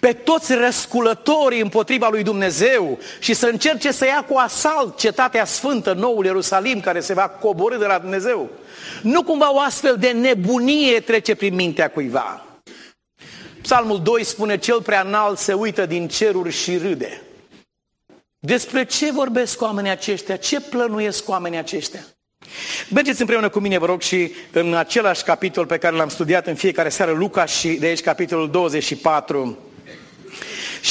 pe 0.00 0.12
toți 0.12 0.54
răsculătorii 0.54 1.60
împotriva 1.60 2.08
lui 2.08 2.22
Dumnezeu 2.22 2.98
și 3.18 3.34
să 3.34 3.46
încerce 3.46 3.92
să 3.92 4.04
ia 4.04 4.24
cu 4.28 4.36
asalt 4.36 4.98
cetatea 4.98 5.44
sfântă, 5.44 5.92
noul 5.92 6.24
Ierusalim, 6.24 6.80
care 6.80 7.00
se 7.00 7.14
va 7.14 7.28
coborâ 7.28 7.76
de 7.76 7.86
la 7.86 7.98
Dumnezeu? 7.98 8.50
Nu 9.02 9.22
cumva 9.22 9.54
o 9.54 9.60
astfel 9.60 9.96
de 9.98 10.10
nebunie 10.10 11.00
trece 11.00 11.34
prin 11.34 11.54
mintea 11.54 11.90
cuiva? 11.90 12.42
Psalmul 13.62 14.02
2 14.02 14.24
spune, 14.24 14.58
cel 14.58 14.82
prea 14.82 15.00
înalt 15.00 15.38
se 15.38 15.52
uită 15.52 15.86
din 15.86 16.08
ceruri 16.08 16.50
și 16.50 16.76
râde. 16.76 17.22
Despre 18.38 18.84
ce 18.84 19.12
vorbesc 19.12 19.60
oamenii 19.60 19.90
aceștia? 19.90 20.36
Ce 20.36 20.60
plănuiesc 20.60 21.28
oamenii 21.28 21.58
aceștia? 21.58 22.00
Mergeți 22.90 23.20
împreună 23.20 23.48
cu 23.48 23.58
mine, 23.58 23.78
vă 23.78 23.86
rog, 23.86 24.00
și 24.00 24.32
în 24.52 24.74
același 24.74 25.22
capitol 25.22 25.66
pe 25.66 25.78
care 25.78 25.96
l-am 25.96 26.08
studiat 26.08 26.46
în 26.46 26.54
fiecare 26.54 26.88
seară, 26.88 27.12
Luca 27.12 27.44
și 27.44 27.68
de 27.68 27.86
aici 27.86 28.00
capitolul 28.00 28.50
24. 28.50 29.58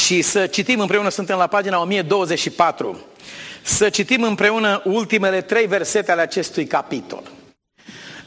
Și 0.05 0.21
să 0.21 0.47
citim 0.47 0.79
împreună, 0.79 1.10
suntem 1.10 1.38
la 1.38 1.47
pagina 1.47 1.81
1024, 1.81 2.99
să 3.62 3.89
citim 3.89 4.23
împreună 4.23 4.81
ultimele 4.86 5.41
trei 5.41 5.65
versete 5.65 6.12
ale 6.12 6.21
acestui 6.21 6.65
capitol. 6.65 7.23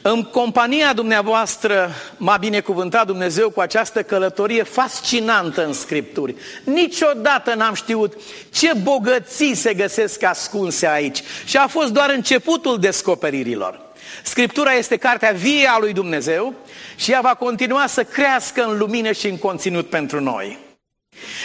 În 0.01 0.23
compania 0.23 0.93
dumneavoastră 0.93 1.91
m-a 2.17 2.37
binecuvântat 2.37 3.05
Dumnezeu 3.05 3.49
cu 3.49 3.59
această 3.59 4.03
călătorie 4.03 4.63
fascinantă 4.63 5.65
în 5.65 5.73
Scripturi. 5.73 6.35
Niciodată 6.63 7.53
n-am 7.53 7.73
știut 7.73 8.13
ce 8.53 8.71
bogății 8.81 9.55
se 9.55 9.73
găsesc 9.73 10.23
ascunse 10.23 10.87
aici. 10.87 11.21
Și 11.45 11.57
a 11.57 11.67
fost 11.67 11.91
doar 11.91 12.09
începutul 12.09 12.79
descoperirilor. 12.79 13.79
Scriptura 14.23 14.73
este 14.73 14.97
cartea 14.97 15.31
vie 15.31 15.67
a 15.67 15.79
lui 15.79 15.93
Dumnezeu 15.93 16.53
și 16.95 17.11
ea 17.11 17.21
va 17.21 17.35
continua 17.35 17.87
să 17.87 18.03
crească 18.03 18.63
în 18.63 18.77
lumină 18.77 19.11
și 19.11 19.27
în 19.27 19.37
conținut 19.37 19.89
pentru 19.89 20.19
noi. 20.21 20.69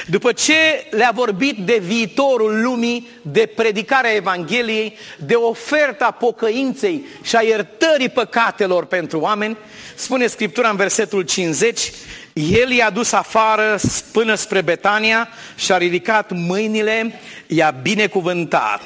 După 0.07 0.33
ce 0.33 0.87
le-a 0.91 1.11
vorbit 1.15 1.57
de 1.57 1.79
viitorul 1.83 2.62
lumii, 2.62 3.09
de 3.23 3.53
predicarea 3.55 4.15
Evangheliei, 4.15 4.97
de 5.19 5.35
oferta 5.35 6.11
pocăinței 6.11 7.05
și 7.23 7.37
a 7.37 7.41
iertării 7.41 8.09
păcatelor 8.09 8.85
pentru 8.85 9.21
oameni, 9.21 9.57
spune 9.95 10.27
Scriptura 10.27 10.69
în 10.69 10.77
versetul 10.77 11.23
50, 11.23 11.93
el 12.33 12.71
i-a 12.71 12.91
dus 12.91 13.12
afară 13.12 13.79
până 14.12 14.35
spre 14.35 14.61
Betania 14.61 15.29
și 15.55 15.73
a 15.73 15.77
ridicat 15.77 16.31
mâinile, 16.31 17.21
i-a 17.47 17.71
binecuvântat. 17.71 18.83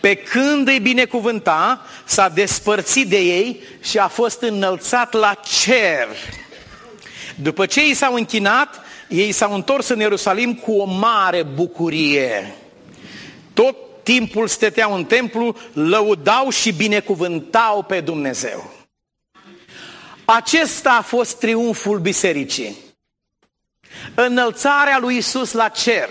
Pe 0.00 0.14
când 0.14 0.68
îi 0.68 0.78
binecuvânta, 0.78 1.86
s-a 2.04 2.28
despărțit 2.28 3.08
de 3.08 3.18
ei 3.18 3.62
și 3.82 3.98
a 3.98 4.08
fost 4.08 4.42
înălțat 4.42 5.12
la 5.12 5.40
cer. 5.62 6.08
După 7.34 7.66
ce 7.66 7.86
i 7.86 7.94
s-au 7.94 8.14
închinat, 8.14 8.85
ei 9.08 9.32
s-au 9.32 9.54
întors 9.54 9.88
în 9.88 9.98
Ierusalim 9.98 10.54
cu 10.54 10.72
o 10.72 10.84
mare 10.84 11.42
bucurie. 11.42 12.54
Tot 13.54 13.76
timpul 14.02 14.46
stăteau 14.46 14.94
în 14.94 15.04
templu, 15.04 15.56
lăudau 15.72 16.50
și 16.50 16.72
binecuvântau 16.72 17.82
pe 17.82 18.00
Dumnezeu. 18.00 18.70
Acesta 20.24 20.90
a 20.90 21.02
fost 21.02 21.38
triumful 21.38 21.98
bisericii. 21.98 22.76
Înălțarea 24.14 24.98
lui 24.98 25.16
Isus 25.16 25.52
la 25.52 25.68
cer. 25.68 26.08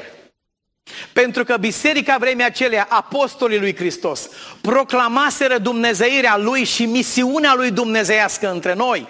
Pentru 1.14 1.44
că 1.44 1.58
biserica 1.58 2.18
vremea 2.18 2.46
acelea, 2.46 2.88
apostolii 2.90 3.60
lui 3.60 3.76
Hristos, 3.76 4.30
proclamaseră 4.62 5.58
dumnezeirea 5.58 6.38
lui 6.38 6.64
și 6.64 6.86
misiunea 6.86 7.54
lui 7.54 7.72
dumnezeiască 7.72 8.52
între 8.52 8.74
noi. 8.74 9.08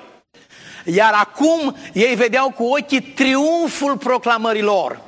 Iar 0.85 1.13
acum 1.13 1.77
ei 1.93 2.15
vedeau 2.15 2.51
cu 2.51 2.63
ochii 2.63 3.01
triumful 3.01 3.97
proclamărilor. 3.97 5.01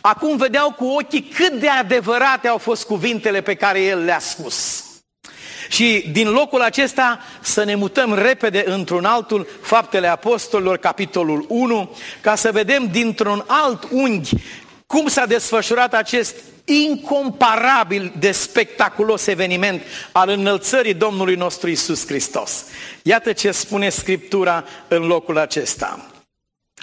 Acum 0.00 0.36
vedeau 0.36 0.72
cu 0.72 0.84
ochii 0.84 1.22
cât 1.22 1.52
de 1.52 1.68
adevărate 1.68 2.48
au 2.48 2.58
fost 2.58 2.84
cuvintele 2.84 3.40
pe 3.40 3.54
care 3.54 3.80
el 3.80 4.04
le-a 4.04 4.18
spus. 4.18 4.84
Și 5.68 6.08
din 6.12 6.28
locul 6.28 6.60
acesta 6.60 7.20
să 7.40 7.64
ne 7.64 7.74
mutăm 7.74 8.14
repede 8.14 8.64
într-un 8.66 9.04
altul, 9.04 9.48
Faptele 9.62 10.06
Apostolilor, 10.06 10.76
capitolul 10.76 11.44
1, 11.48 11.96
ca 12.20 12.34
să 12.34 12.52
vedem 12.52 12.88
dintr-un 12.90 13.44
alt 13.46 13.88
unghi 13.90 14.34
cum 14.86 15.06
s-a 15.06 15.26
desfășurat 15.26 15.94
acest 15.94 16.34
incomparabil 16.70 18.12
de 18.18 18.32
spectaculos 18.32 19.26
eveniment 19.26 19.82
al 20.12 20.28
înălțării 20.28 20.94
Domnului 20.94 21.34
nostru 21.34 21.70
Isus 21.70 22.06
Hristos. 22.06 22.64
Iată 23.02 23.32
ce 23.32 23.50
spune 23.50 23.88
Scriptura 23.88 24.64
în 24.88 25.06
locul 25.06 25.38
acesta. 25.38 26.06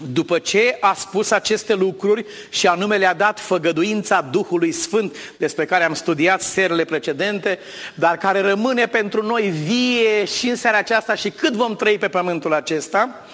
După 0.05 0.39
ce 0.39 0.77
a 0.79 0.93
spus 0.93 1.31
aceste 1.31 1.73
lucruri 1.73 2.25
și 2.49 2.67
anume 2.67 2.97
le-a 2.97 3.13
dat 3.13 3.39
făgăduința 3.39 4.21
Duhului 4.31 4.71
Sfânt, 4.71 5.15
despre 5.37 5.65
care 5.65 5.83
am 5.83 5.93
studiat 5.93 6.41
serile 6.41 6.85
precedente, 6.85 7.59
dar 7.95 8.17
care 8.17 8.41
rămâne 8.41 8.87
pentru 8.87 9.25
noi 9.25 9.53
vie 9.65 10.25
și 10.25 10.49
în 10.49 10.55
seara 10.55 10.77
aceasta 10.77 11.15
și 11.15 11.29
cât 11.29 11.53
vom 11.53 11.75
trăi 11.75 11.97
pe 11.97 12.07
pământul 12.07 12.53
acesta, 12.53 13.25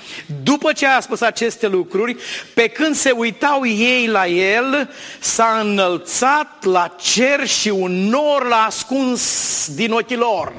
după 0.43 0.71
ce 0.71 0.85
a 0.85 0.99
spus 0.99 1.21
aceste 1.21 1.67
lucruri, 1.67 2.15
pe 2.53 2.67
când 2.67 2.95
se 2.95 3.11
uitau 3.11 3.65
ei 3.65 4.07
la 4.07 4.27
el, 4.27 4.89
s-a 5.19 5.59
înălțat 5.63 6.63
la 6.63 6.95
cer 6.99 7.47
și 7.47 7.69
un 7.69 7.91
nor 7.91 8.47
l-a 8.47 8.65
ascuns 8.67 9.67
din 9.75 9.91
ochii 9.91 10.15
lor. 10.15 10.53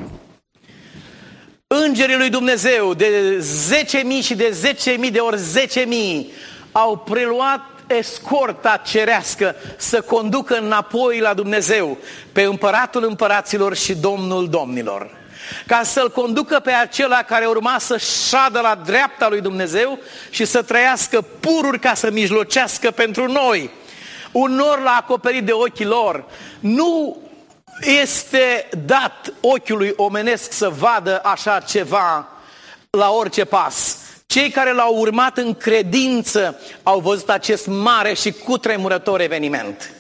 Îngerii 1.83 2.17
lui 2.17 2.29
Dumnezeu 2.29 2.95
de 2.95 3.39
10.000 4.19 4.23
și 4.23 4.35
de 4.35 4.75
10.000 5.07 5.11
de 5.13 5.19
ori 5.19 5.41
10.000 5.77 5.87
au 6.73 6.97
preluat 6.97 7.61
escorta 7.87 8.83
cerească 8.85 9.55
să 9.77 10.01
conducă 10.01 10.57
înapoi 10.57 11.19
la 11.19 11.35
Dumnezeu 11.35 11.99
pe 12.33 12.43
împăratul 12.43 13.05
împăraților 13.05 13.77
și 13.77 13.95
domnul 13.95 14.49
domnilor. 14.49 15.11
Ca 15.67 15.83
să-l 15.83 16.11
conducă 16.11 16.61
pe 16.61 16.71
acela 16.71 17.23
care 17.23 17.47
urma 17.47 17.77
să 17.79 17.99
șadă 18.29 18.61
la 18.61 18.81
dreapta 18.85 19.29
lui 19.29 19.41
Dumnezeu 19.41 19.99
și 20.31 20.45
să 20.45 20.63
trăiască 20.63 21.25
pururi 21.41 21.79
ca 21.79 21.95
să 21.95 22.11
mijlocească 22.11 22.91
pentru 22.91 23.33
noi. 23.33 23.71
Un 24.33 24.55
nor 24.55 24.81
l-a 24.83 24.97
acoperit 25.01 25.45
de 25.45 25.53
ochii 25.53 25.85
lor. 25.85 26.25
Nu 26.61 27.17
este 27.81 28.69
dat 28.87 29.33
ochiului 29.41 29.93
omenesc 29.97 30.53
să 30.53 30.69
vadă 30.69 31.21
așa 31.25 31.61
ceva 31.61 32.29
la 32.91 33.11
orice 33.11 33.45
pas. 33.45 33.99
Cei 34.27 34.51
care 34.51 34.73
l-au 34.73 34.97
urmat 34.97 35.39
în 35.39 35.55
credință 35.55 36.61
au 36.83 37.01
văzut 37.01 37.31
acest 37.31 37.67
mare 37.67 38.15
și 38.15 38.33
cutremurător 38.33 39.21
eveniment. 39.21 39.91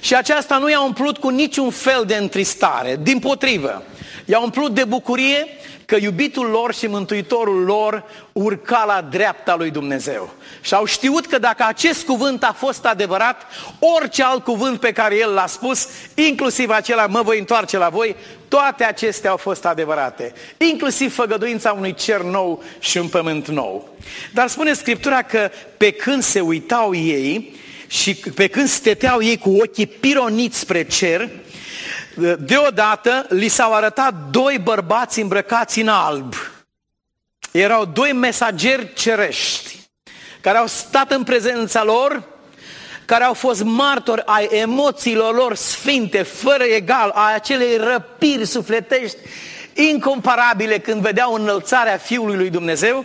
Și 0.00 0.14
aceasta 0.14 0.58
nu 0.58 0.70
i-a 0.70 0.80
umplut 0.82 1.18
cu 1.18 1.28
niciun 1.28 1.70
fel 1.70 2.04
de 2.06 2.16
întristare, 2.16 2.98
din 3.02 3.18
potrivă. 3.18 3.82
I-a 4.24 4.40
umplut 4.40 4.74
de 4.74 4.84
bucurie 4.84 5.46
că 5.86 5.96
iubitul 6.00 6.46
lor 6.46 6.74
și 6.74 6.86
mântuitorul 6.86 7.64
lor 7.64 8.04
urca 8.32 8.84
la 8.86 9.08
dreapta 9.10 9.56
lui 9.56 9.70
Dumnezeu. 9.70 10.34
Și 10.60 10.74
au 10.74 10.84
știut 10.84 11.26
că 11.26 11.38
dacă 11.38 11.64
acest 11.66 12.04
cuvânt 12.04 12.44
a 12.44 12.54
fost 12.58 12.84
adevărat, 12.84 13.42
orice 13.78 14.22
alt 14.22 14.44
cuvânt 14.44 14.80
pe 14.80 14.92
care 14.92 15.16
el 15.16 15.32
l-a 15.32 15.46
spus, 15.46 15.88
inclusiv 16.14 16.70
acela 16.70 17.06
mă 17.06 17.22
voi 17.22 17.38
întoarce 17.38 17.78
la 17.78 17.88
voi, 17.88 18.16
toate 18.48 18.84
acestea 18.84 19.30
au 19.30 19.36
fost 19.36 19.64
adevărate. 19.64 20.32
Inclusiv 20.56 21.14
făgăduința 21.14 21.72
unui 21.72 21.94
cer 21.94 22.20
nou 22.20 22.62
și 22.78 22.98
un 22.98 23.08
pământ 23.08 23.48
nou. 23.48 23.88
Dar 24.32 24.48
spune 24.48 24.72
Scriptura 24.72 25.22
că 25.22 25.50
pe 25.76 25.90
când 25.90 26.22
se 26.22 26.40
uitau 26.40 26.94
ei 26.94 27.54
și 27.86 28.14
pe 28.14 28.46
când 28.46 28.68
steteau 28.68 29.22
ei 29.22 29.38
cu 29.38 29.56
ochii 29.56 29.86
pironiți 29.86 30.58
spre 30.58 30.84
cer, 30.84 31.28
deodată 32.38 33.26
li 33.28 33.48
s-au 33.48 33.74
arătat 33.74 34.14
doi 34.30 34.58
bărbați 34.58 35.20
îmbrăcați 35.20 35.80
în 35.80 35.88
alb. 35.88 36.34
Erau 37.50 37.84
doi 37.84 38.12
mesageri 38.12 38.92
cerești 38.94 39.76
care 40.40 40.58
au 40.58 40.66
stat 40.66 41.10
în 41.10 41.22
prezența 41.22 41.84
lor, 41.84 42.22
care 43.04 43.24
au 43.24 43.34
fost 43.34 43.62
martori 43.62 44.22
ai 44.24 44.48
emoțiilor 44.50 45.34
lor 45.34 45.54
sfinte, 45.54 46.22
fără 46.22 46.64
egal, 46.64 47.10
a 47.14 47.34
acelei 47.34 47.76
răpiri 47.76 48.46
sufletești 48.46 49.16
incomparabile 49.74 50.78
când 50.78 51.02
vedeau 51.02 51.34
înălțarea 51.34 51.96
Fiului 51.96 52.36
lui 52.36 52.50
Dumnezeu 52.50 53.04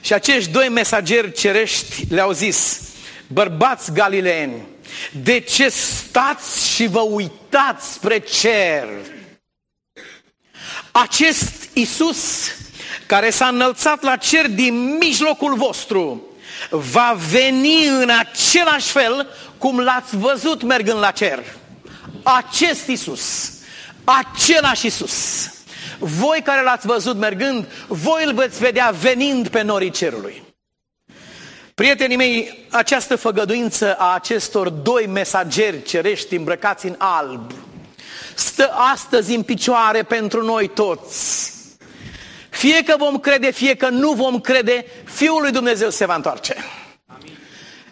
și 0.00 0.12
acești 0.12 0.50
doi 0.50 0.68
mesageri 0.68 1.32
cerești 1.32 2.04
le-au 2.10 2.32
zis, 2.32 2.80
bărbați 3.26 3.92
galileeni, 3.92 4.66
de 5.22 5.40
ce 5.40 5.68
stați 5.68 6.68
și 6.74 6.86
vă 6.86 7.00
uitați 7.00 7.41
spre 7.80 8.18
cer? 8.18 8.88
Acest 10.92 11.68
Isus 11.72 12.50
care 13.06 13.30
s-a 13.30 13.46
înălțat 13.46 14.02
la 14.02 14.16
cer 14.16 14.48
din 14.48 14.96
mijlocul 14.96 15.54
vostru 15.54 16.22
va 16.70 17.16
veni 17.30 17.86
în 17.86 18.10
același 18.10 18.90
fel 18.90 19.28
cum 19.58 19.78
l-ați 19.80 20.16
văzut 20.16 20.62
mergând 20.62 20.98
la 20.98 21.10
cer. 21.10 21.44
Acest 22.22 22.86
Isus, 22.86 23.52
același 24.04 24.86
Isus. 24.86 25.50
Voi 25.98 26.40
care 26.44 26.62
l-ați 26.62 26.86
văzut 26.86 27.16
mergând, 27.16 27.66
voi 27.88 28.24
îl 28.24 28.34
veți 28.34 28.58
vedea 28.58 28.90
venind 28.90 29.48
pe 29.48 29.62
norii 29.62 29.90
cerului. 29.90 30.51
Prietenii 31.82 32.16
mei, 32.16 32.66
această 32.70 33.16
făgăduință 33.16 33.94
a 33.94 34.14
acestor 34.14 34.68
doi 34.68 35.06
mesageri 35.06 35.82
cerești 35.82 36.36
îmbrăcați 36.36 36.86
în 36.86 36.94
alb 36.98 37.52
stă 38.34 38.70
astăzi 38.92 39.34
în 39.34 39.42
picioare 39.42 40.02
pentru 40.02 40.44
noi 40.44 40.68
toți. 40.68 41.52
Fie 42.50 42.82
că 42.82 42.94
vom 42.98 43.18
crede, 43.18 43.50
fie 43.50 43.74
că 43.74 43.88
nu 43.88 44.12
vom 44.12 44.40
crede, 44.40 44.86
Fiul 45.04 45.40
lui 45.40 45.50
Dumnezeu 45.50 45.90
se 45.90 46.06
va 46.06 46.14
întoarce. 46.14 46.54
Amin. 47.06 47.38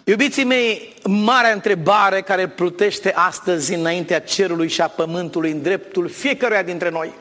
Iubiții 0.05 0.45
mei, 0.45 0.95
marea 1.05 1.53
întrebare 1.53 2.21
care 2.21 2.49
plutește 2.49 3.13
astăzi 3.15 3.75
înaintea 3.75 4.21
cerului 4.21 4.69
și 4.69 4.81
a 4.81 4.89
pământului 4.89 5.51
în 5.51 5.63
dreptul 5.63 6.09
fiecăruia 6.09 6.63
dintre 6.63 6.91
noi 6.91 7.13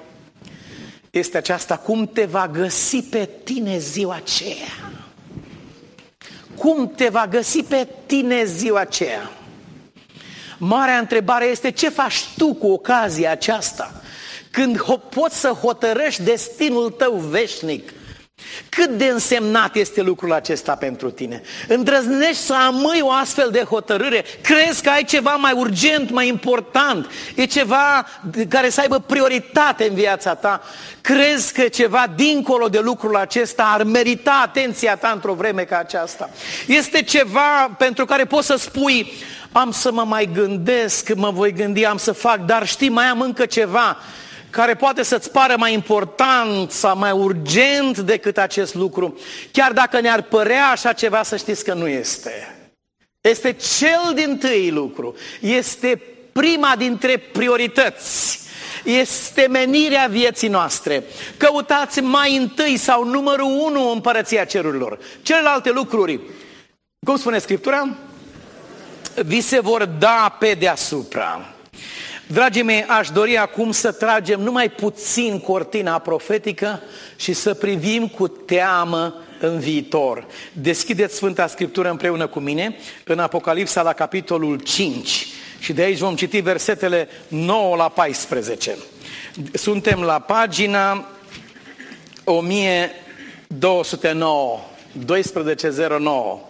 este 1.10 1.38
aceasta, 1.38 1.78
cum 1.78 2.08
te 2.08 2.26
va 2.26 2.48
găsi 2.48 3.04
pe 3.04 3.30
tine 3.44 3.78
ziua 3.78 4.16
aceea? 4.16 4.89
Cum 6.60 6.92
te 6.96 7.10
va 7.10 7.28
găsi 7.30 7.64
pe 7.64 7.88
tine 8.06 8.46
ziua 8.46 8.80
aceea. 8.80 9.32
Marea 10.58 10.98
întrebare 10.98 11.46
este 11.46 11.72
ce 11.72 11.90
faci 11.90 12.28
tu 12.38 12.54
cu 12.54 12.68
ocazia 12.68 13.32
aceasta 13.32 14.02
când 14.52 14.82
poți 15.10 15.40
să 15.40 15.48
hotărăști 15.48 16.24
destinul 16.24 16.90
tău 16.90 17.14
veșnic 17.14 17.94
cât 18.70 18.90
de 18.90 19.06
însemnat 19.06 19.76
este 19.76 20.02
lucrul 20.02 20.34
acesta 20.34 20.76
pentru 20.76 21.10
tine? 21.10 21.42
Îndrăznești 21.68 22.42
să 22.42 22.54
amâi 22.54 23.02
o 23.02 23.12
astfel 23.12 23.50
de 23.52 23.64
hotărâre? 23.64 24.26
Crezi 24.42 24.84
că 24.84 24.90
ai 24.90 25.04
ceva 25.04 25.36
mai 25.36 25.52
urgent, 25.52 26.10
mai 26.10 26.28
important? 26.28 27.10
E 27.36 27.46
ceva 27.46 28.06
care 28.50 28.70
să 28.70 28.82
aibă 28.82 29.00
prioritate 29.00 29.88
în 29.88 29.94
viața 29.94 30.36
ta? 30.36 30.62
Crezi 31.02 31.54
că 31.54 31.62
ceva 31.62 32.06
dincolo 32.16 32.68
de 32.68 32.80
lucrul 32.80 33.16
acesta 33.16 33.64
ar 33.74 33.84
merita 33.84 34.42
atenția 34.44 34.96
ta 34.96 35.12
într-o 35.14 35.34
vreme 35.34 35.64
ca 35.64 35.78
aceasta? 35.78 36.30
Este 36.68 37.04
ceva 37.04 37.76
pentru 37.78 38.06
care 38.06 38.26
poți 38.26 38.48
să 38.48 38.56
spui, 38.56 39.12
am 39.52 39.72
să 39.72 39.92
mă 39.92 40.04
mai 40.04 40.30
gândesc, 40.34 41.14
mă 41.16 41.32
voi 41.32 41.54
gândi, 41.54 41.86
am 41.86 41.98
să 41.98 42.12
fac, 42.12 42.46
dar 42.46 42.68
știi, 42.68 42.90
mai 42.90 43.06
am 43.06 43.22
încă 43.22 43.46
ceva 43.46 43.98
care 44.50 44.76
poate 44.76 45.04
să-ți 45.04 45.32
pară 45.32 45.56
mai 45.58 45.74
important 45.74 46.72
sau 46.72 46.98
mai 46.98 47.12
urgent 47.12 47.98
decât 47.98 48.38
acest 48.38 48.74
lucru, 48.74 49.20
chiar 49.52 49.72
dacă 49.72 50.00
ne-ar 50.00 50.22
părea 50.22 50.68
așa 50.68 50.94
ceva, 50.94 51.24
să 51.24 51.38
știți 51.38 51.64
că 51.64 51.74
nu 51.74 51.88
este. 51.88 52.56
Este 53.22 53.54
cel 53.78 54.12
din 54.14 54.38
tâi 54.38 54.72
lucru. 54.72 55.16
Este 55.40 56.02
prima 56.32 56.76
dintre 56.78 57.18
priorități. 57.18 58.40
Este 58.84 59.48
menirea 59.48 60.08
vieții 60.10 60.48
noastre. 60.48 61.04
Căutați 61.38 62.00
mai 62.00 62.36
întâi 62.36 62.78
sau 62.78 63.04
numărul 63.04 63.62
unu 63.66 63.92
împărăția 63.92 64.46
cerurilor. 64.46 65.00
Celelalte 65.22 65.72
lucruri, 65.72 66.20
cum 67.06 67.18
spune 67.18 67.38
Scriptura, 67.38 67.96
vi 69.16 69.42
se 69.42 69.60
vor 69.60 69.86
da 69.86 70.36
pe 70.40 70.54
deasupra. 70.54 71.54
Dragii 72.32 72.64
mei, 72.64 72.84
aș 72.84 73.10
dori 73.10 73.38
acum 73.38 73.72
să 73.72 73.92
tragem 73.92 74.42
numai 74.42 74.70
puțin 74.70 75.40
cortina 75.40 76.00
profetică 76.00 76.82
și 77.16 77.34
să 77.34 77.54
privim 77.54 78.08
cu 78.08 78.28
teamă 78.28 79.16
în 79.40 79.60
viitor. 79.60 80.26
Deschideți 80.54 81.16
Sfânta 81.16 81.48
Scriptură 81.48 81.90
împreună 81.90 82.28
cu 82.28 82.40
mine 82.40 82.76
în 83.04 83.20
Apocalipsa 83.20 83.82
la 83.82 83.94
capitolul 83.94 84.60
5 84.60 85.28
și 85.60 85.74
de 85.74 85.82
aici 85.82 85.98
vom 85.98 86.16
citi 86.16 86.40
versetele 86.40 87.08
9 87.28 87.76
la 87.76 87.90
14. 87.90 88.78
Suntem 89.54 90.02
la 90.02 90.20
pagina 90.20 91.08
1209, 92.24 94.60
1209. 95.08 96.49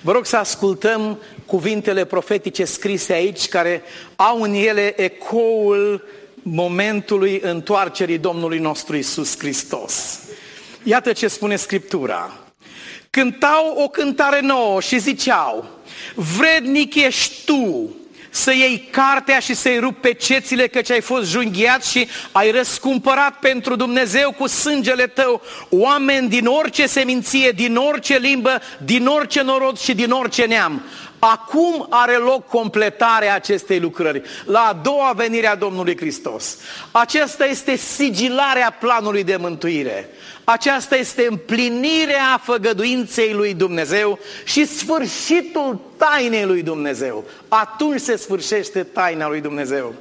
Vă 0.00 0.12
rog 0.12 0.26
să 0.26 0.36
ascultăm 0.36 1.18
cuvintele 1.46 2.04
profetice 2.04 2.64
scrise 2.64 3.12
aici, 3.12 3.48
care 3.48 3.82
au 4.16 4.42
în 4.42 4.54
ele 4.54 5.02
ecoul 5.02 6.04
momentului 6.42 7.40
întoarcerii 7.42 8.18
Domnului 8.18 8.58
nostru 8.58 8.96
Isus 8.96 9.38
Hristos. 9.38 10.20
Iată 10.82 11.12
ce 11.12 11.28
spune 11.28 11.56
Scriptura. 11.56 12.38
Cântau 13.10 13.74
o 13.76 13.88
cântare 13.88 14.40
nouă 14.40 14.80
și 14.80 14.98
ziceau, 14.98 15.64
vrednic 16.14 16.94
ești 16.94 17.44
tu 17.44 17.94
să 18.30 18.52
iei 18.52 18.88
cartea 18.90 19.38
și 19.38 19.54
să-i 19.54 19.78
rupi 19.78 20.00
pe 20.00 20.12
cețile 20.12 20.66
căci 20.66 20.90
ai 20.90 21.00
fost 21.00 21.30
junghiat 21.30 21.84
și 21.84 22.08
ai 22.32 22.50
răscumpărat 22.50 23.38
pentru 23.38 23.76
Dumnezeu 23.76 24.32
cu 24.32 24.46
sângele 24.46 25.06
tău 25.06 25.42
oameni 25.68 26.28
din 26.28 26.46
orice 26.46 26.86
seminție, 26.86 27.50
din 27.50 27.76
orice 27.76 28.18
limbă, 28.18 28.60
din 28.84 29.06
orice 29.06 29.42
norod 29.42 29.78
și 29.78 29.94
din 29.94 30.10
orice 30.10 30.44
neam. 30.44 30.82
Acum 31.18 31.86
are 31.90 32.16
loc 32.16 32.46
completarea 32.46 33.34
acestei 33.34 33.80
lucrări, 33.80 34.22
la 34.44 34.60
a 34.60 34.80
doua 34.82 35.12
venire 35.16 35.46
a 35.46 35.54
Domnului 35.54 35.96
Hristos. 35.96 36.56
Aceasta 36.90 37.46
este 37.46 37.76
sigilarea 37.76 38.76
planului 38.80 39.24
de 39.24 39.36
mântuire. 39.36 40.08
Aceasta 40.50 40.96
este 40.96 41.26
împlinirea 41.30 42.40
făgăduinței 42.42 43.32
lui 43.32 43.54
Dumnezeu 43.54 44.18
și 44.44 44.66
sfârșitul 44.66 45.80
tainei 45.96 46.44
lui 46.44 46.62
Dumnezeu. 46.62 47.24
Atunci 47.48 48.00
se 48.00 48.16
sfârșește 48.16 48.82
taina 48.82 49.28
lui 49.28 49.40
Dumnezeu. 49.40 49.94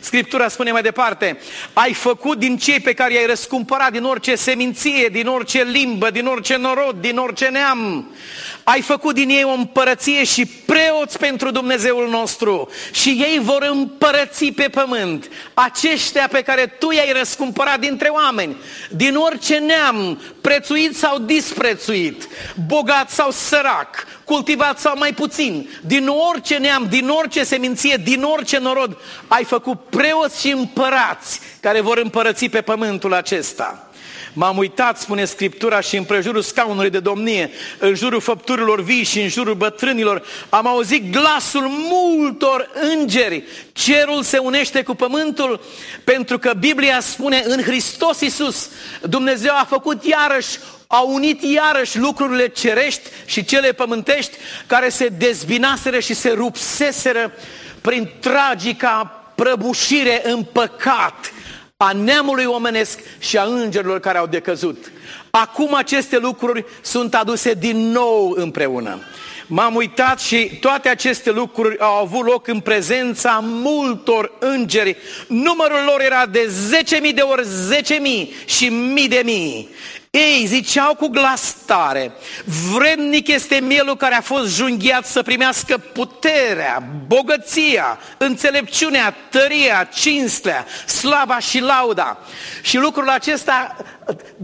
Scriptura 0.00 0.48
spune 0.48 0.72
mai 0.72 0.82
departe, 0.82 1.38
ai 1.72 1.92
făcut 1.92 2.38
din 2.38 2.56
cei 2.58 2.80
pe 2.80 2.92
care 2.92 3.12
i-ai 3.12 3.26
răscumpărat 3.26 3.92
din 3.92 4.04
orice 4.04 4.34
seminție, 4.34 5.08
din 5.08 5.26
orice 5.26 5.62
limbă, 5.62 6.10
din 6.10 6.26
orice 6.26 6.56
norod, 6.56 6.96
din 7.00 7.16
orice 7.16 7.48
neam. 7.48 8.10
Ai 8.64 8.80
făcut 8.80 9.14
din 9.14 9.28
ei 9.28 9.44
o 9.44 9.50
împărăție 9.50 10.24
și 10.24 10.46
preoți 10.46 11.18
pentru 11.18 11.50
Dumnezeul 11.50 12.08
nostru 12.08 12.68
și 12.92 13.08
ei 13.08 13.40
vor 13.42 13.66
împărăți 13.70 14.44
pe 14.44 14.68
pământ. 14.68 15.30
Aceștia 15.54 16.28
pe 16.28 16.42
care 16.42 16.66
tu 16.66 16.90
i-ai 16.90 17.12
răscumpărat 17.12 17.80
dintre 17.80 18.08
oameni, 18.08 18.56
din 18.90 19.16
orice 19.16 19.58
neam, 19.58 20.22
prețuit 20.40 20.96
sau 20.96 21.18
disprețuit, 21.18 22.28
bogat 22.66 23.10
sau 23.10 23.30
sărac, 23.30 24.06
cultivat 24.24 24.78
sau 24.78 24.98
mai 24.98 25.12
puțin, 25.12 25.68
din 25.82 26.08
orice 26.30 26.56
neam, 26.56 26.86
din 26.90 27.08
orice 27.08 27.44
seminție, 27.44 28.00
din 28.04 28.22
orice 28.22 28.58
norod, 28.58 28.96
ai 29.28 29.44
făcut 29.44 29.80
preoți 29.90 30.40
și 30.40 30.50
împărați 30.50 31.40
care 31.60 31.80
vor 31.80 31.98
împărăți 31.98 32.48
pe 32.48 32.60
pământul 32.60 33.14
acesta. 33.14 33.88
M-am 34.36 34.56
uitat, 34.56 35.00
spune 35.00 35.24
Scriptura, 35.24 35.80
și 35.80 35.96
în 35.96 36.04
prejurul 36.04 36.42
scaunului 36.42 36.90
de 36.90 37.00
domnie, 37.00 37.50
în 37.78 37.94
jurul 37.94 38.20
făpturilor 38.20 38.82
vii 38.82 39.04
și 39.04 39.20
în 39.20 39.28
jurul 39.28 39.54
bătrânilor, 39.54 40.22
am 40.48 40.66
auzit 40.66 41.12
glasul 41.12 41.66
multor 41.68 42.70
îngeri. 42.92 43.44
Cerul 43.72 44.22
se 44.22 44.38
unește 44.38 44.82
cu 44.82 44.94
pământul, 44.94 45.60
pentru 46.04 46.38
că 46.38 46.52
Biblia 46.58 47.00
spune 47.00 47.42
în 47.46 47.62
Hristos 47.62 48.20
Iisus, 48.20 48.70
Dumnezeu 49.02 49.52
a 49.52 49.66
făcut 49.68 50.04
iarăși 50.04 50.58
a 50.86 51.00
unit 51.00 51.42
iarăși 51.42 51.98
lucrurile 51.98 52.48
cerești 52.48 53.08
și 53.24 53.44
cele 53.44 53.72
pământești 53.72 54.36
care 54.66 54.88
se 54.88 55.08
dezbinaseră 55.08 55.98
și 55.98 56.14
se 56.14 56.30
rupseseră 56.30 57.32
prin 57.80 58.10
tragica 58.20 59.24
prăbușire 59.34 60.22
în 60.24 60.42
păcat 60.42 61.32
a 61.76 61.92
neamului 61.92 62.44
omenesc 62.44 62.98
și 63.18 63.38
a 63.38 63.42
îngerilor 63.44 64.00
care 64.00 64.18
au 64.18 64.26
decăzut. 64.26 64.92
Acum 65.30 65.74
aceste 65.74 66.18
lucruri 66.18 66.64
sunt 66.80 67.14
aduse 67.14 67.54
din 67.54 67.90
nou 67.90 68.34
împreună. 68.36 68.98
M-am 69.46 69.74
uitat 69.74 70.20
și 70.20 70.58
toate 70.60 70.88
aceste 70.88 71.30
lucruri 71.30 71.78
au 71.78 71.94
avut 71.94 72.26
loc 72.26 72.46
în 72.48 72.60
prezența 72.60 73.40
multor 73.42 74.32
îngeri. 74.38 74.96
Numărul 75.28 75.84
lor 75.86 76.00
era 76.00 76.26
de 76.26 76.52
10.000 77.08 77.14
de 77.14 77.20
ori 77.20 77.46
10.000 78.42 78.44
și 78.44 78.68
mii 78.68 79.08
de 79.08 79.22
mii. 79.24 79.68
Ei 80.14 80.46
ziceau 80.46 80.94
cu 80.94 81.06
glas 81.08 81.56
tare, 81.66 82.12
vrednic 82.72 83.28
este 83.28 83.60
mielul 83.62 83.96
care 83.96 84.14
a 84.14 84.20
fost 84.20 84.56
junghiat 84.56 85.06
să 85.06 85.22
primească 85.22 85.78
puterea, 85.78 86.82
bogăția, 87.06 87.98
înțelepciunea, 88.16 89.14
tăria, 89.30 89.88
cinstea, 89.94 90.66
slava 90.86 91.38
și 91.38 91.60
lauda. 91.60 92.18
Și 92.62 92.76
lucrul 92.76 93.08
acesta 93.08 93.76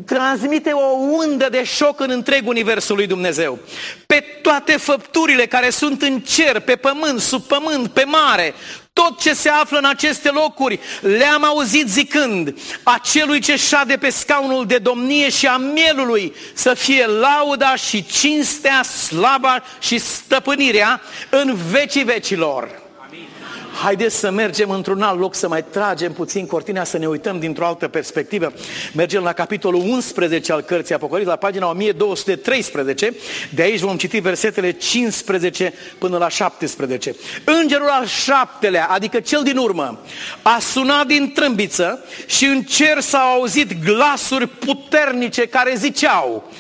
transmite 0.07 0.71
o 0.71 0.87
undă 0.97 1.49
de 1.49 1.65
șoc 1.65 2.01
în 2.01 2.11
întreg 2.11 2.49
universul 2.49 2.97
lui 2.97 3.07
Dumnezeu. 3.07 3.59
Pe 4.07 4.25
toate 4.43 4.73
făpturile 4.73 5.47
care 5.47 5.71
sunt 5.71 6.03
în 6.03 6.21
cer, 6.21 6.61
pe 6.61 6.77
pământ, 6.77 7.21
sub 7.21 7.43
pământ, 7.43 7.89
pe 7.89 8.05
mare, 8.05 8.55
tot 8.93 9.21
ce 9.21 9.35
se 9.35 9.49
află 9.49 9.79
în 9.79 9.85
aceste 9.85 10.31
locuri, 10.31 10.81
le-am 11.01 11.45
auzit 11.45 11.89
zicând, 11.89 12.59
acelui 12.83 13.41
ce 13.41 13.57
șade 13.57 13.97
pe 13.97 14.11
scaunul 14.11 14.67
de 14.67 14.79
domnie 14.79 15.29
și 15.29 15.47
a 15.47 15.57
mielului 15.57 16.35
să 16.55 16.75
fie 16.75 17.07
lauda 17.07 17.75
și 17.75 18.07
cinstea, 18.07 18.83
slava 18.83 19.63
și 19.79 19.99
stăpânirea 19.99 21.01
în 21.31 21.57
vecii 21.71 22.05
vecilor. 22.05 22.80
Haideți 23.83 24.17
să 24.17 24.31
mergem 24.31 24.71
într-un 24.71 25.03
alt 25.03 25.19
loc, 25.19 25.35
să 25.35 25.49
mai 25.49 25.65
tragem 25.65 26.13
puțin 26.13 26.47
cortina, 26.47 26.85
să 26.85 26.99
ne 26.99 27.07
uităm 27.07 27.39
dintr-o 27.39 27.67
altă 27.67 27.89
perspectivă. 27.89 28.53
Mergem 28.93 29.23
la 29.23 29.33
capitolul 29.33 29.81
11 29.81 30.53
al 30.53 30.61
cărții 30.61 30.95
Apocalips, 30.95 31.29
la 31.29 31.37
pagina 31.37 31.69
1213. 31.69 33.15
De 33.51 33.63
aici 33.63 33.81
vom 33.81 33.97
citi 33.97 34.19
versetele 34.19 34.71
15 34.71 35.73
până 35.99 36.19
la 36.19 36.29
17. 36.29 37.15
Îngerul 37.45 37.89
al 37.89 38.07
șaptelea, 38.07 38.87
adică 38.87 39.21
cel 39.21 39.43
din 39.43 39.57
urmă, 39.57 39.99
a 40.43 40.59
sunat 40.59 41.07
din 41.07 41.33
trâmbiță 41.33 42.05
și 42.27 42.45
în 42.45 42.63
cer 42.63 43.01
s-au 43.01 43.33
auzit 43.33 43.85
glasuri 43.85 44.47
puternice 44.47 45.47
care 45.47 45.75
ziceau 45.77 46.51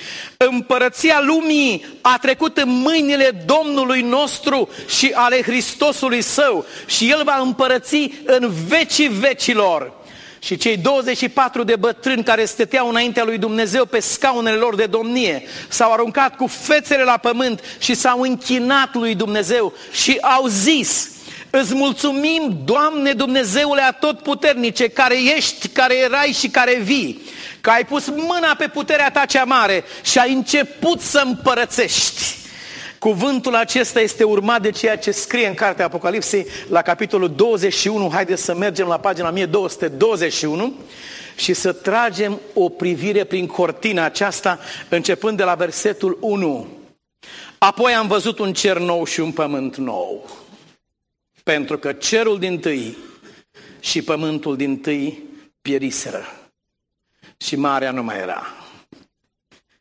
Împărăția 0.49 1.21
lumii 1.23 1.85
a 2.01 2.19
trecut 2.21 2.57
în 2.57 2.69
mâinile 2.69 3.45
Domnului 3.47 4.03
nostru 4.03 4.69
și 4.89 5.13
ale 5.15 5.43
Hristosului 5.43 6.23
Său 6.23 6.65
și 6.87 7.11
El 7.11 7.23
va 7.25 7.39
împărăți 7.43 8.11
în 8.25 8.53
vecii 8.69 9.09
vecilor. 9.09 9.93
Și 10.39 10.57
cei 10.57 10.77
24 10.77 11.63
de 11.63 11.77
bătrâni 11.77 12.23
care 12.23 12.45
stăteau 12.45 12.89
înaintea 12.89 13.25
lui 13.25 13.39
Dumnezeu 13.39 13.85
pe 13.85 14.01
scaunele 14.01 14.57
lor 14.57 14.75
de 14.75 14.87
domnie 14.87 15.43
s-au 15.69 15.93
aruncat 15.93 16.37
cu 16.37 16.47
fețele 16.47 17.03
la 17.03 17.17
pământ 17.17 17.61
și 17.79 17.95
s-au 17.95 18.21
închinat 18.21 18.95
lui 18.95 19.15
Dumnezeu 19.15 19.73
și 19.93 20.19
au 20.21 20.47
zis, 20.47 21.09
Îți 21.51 21.75
mulțumim, 21.75 22.61
Doamne 22.65 23.13
Dumnezeule 23.13 23.83
atotputernice, 23.83 24.89
care 24.89 25.17
ești, 25.37 25.69
care 25.69 25.97
erai 25.97 26.33
și 26.33 26.49
care 26.49 26.79
vii 26.83 27.21
că 27.61 27.71
ai 27.71 27.85
pus 27.85 28.09
mâna 28.09 28.55
pe 28.59 28.69
puterea 28.69 29.11
ta 29.11 29.25
cea 29.25 29.45
mare 29.45 29.85
și 30.03 30.19
ai 30.19 30.33
început 30.33 31.01
să 31.01 31.23
împărățești. 31.25 32.39
Cuvântul 32.99 33.55
acesta 33.55 34.01
este 34.01 34.25
urmat 34.25 34.63
de 34.63 34.71
ceea 34.71 34.99
ce 34.99 35.11
scrie 35.11 35.47
în 35.47 35.55
cartea 35.55 35.85
Apocalipsei 35.85 36.47
la 36.69 36.83
capitolul 36.83 37.33
21. 37.35 38.11
Haideți 38.13 38.45
să 38.45 38.55
mergem 38.55 38.87
la 38.87 38.99
pagina 38.99 39.29
1221 39.29 40.75
și 41.37 41.55
să 41.55 41.73
tragem 41.73 42.41
o 42.55 42.69
privire 42.69 43.25
prin 43.25 43.47
cortina 43.47 44.05
aceasta, 44.05 44.59
începând 44.89 45.37
de 45.37 45.45
la 45.45 45.55
versetul 45.55 46.19
1. 46.21 46.67
Apoi 47.59 47.93
am 47.93 48.07
văzut 48.07 48.39
un 48.39 48.53
cer 48.53 48.79
nou 48.79 49.05
și 49.05 49.21
un 49.21 49.33
pământ 49.33 49.77
nou. 49.77 50.29
Pentru 51.51 51.79
că 51.79 51.93
cerul 51.93 52.39
din 52.39 52.59
tâi 52.59 52.97
și 53.81 54.03
pământul 54.03 54.57
din 54.57 54.79
tâi 54.79 55.23
pieriseră 55.63 56.51
și 57.37 57.57
marea 57.57 57.91
nu 57.91 58.03
mai 58.03 58.19
era. 58.19 58.47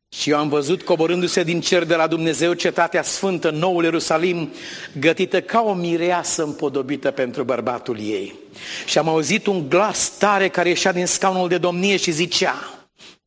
Și 0.09 0.29
eu 0.29 0.37
am 0.37 0.49
văzut 0.49 0.81
coborându-se 0.81 1.43
din 1.43 1.61
cer 1.61 1.83
de 1.83 1.95
la 1.95 2.07
Dumnezeu 2.07 2.53
cetatea 2.53 3.03
sfântă, 3.03 3.49
noul 3.49 3.83
Ierusalim, 3.83 4.53
gătită 4.99 5.41
ca 5.41 5.61
o 5.61 5.73
mireasă 5.73 6.43
împodobită 6.43 7.11
pentru 7.11 7.43
bărbatul 7.43 7.99
ei. 7.99 8.33
Și 8.85 8.97
am 8.97 9.07
auzit 9.07 9.47
un 9.47 9.69
glas 9.69 10.17
tare 10.17 10.47
care 10.47 10.69
ieșea 10.69 10.91
din 10.91 11.05
scaunul 11.05 11.47
de 11.47 11.57
domnie 11.57 11.97
și 11.97 12.11
zicea, 12.11 12.78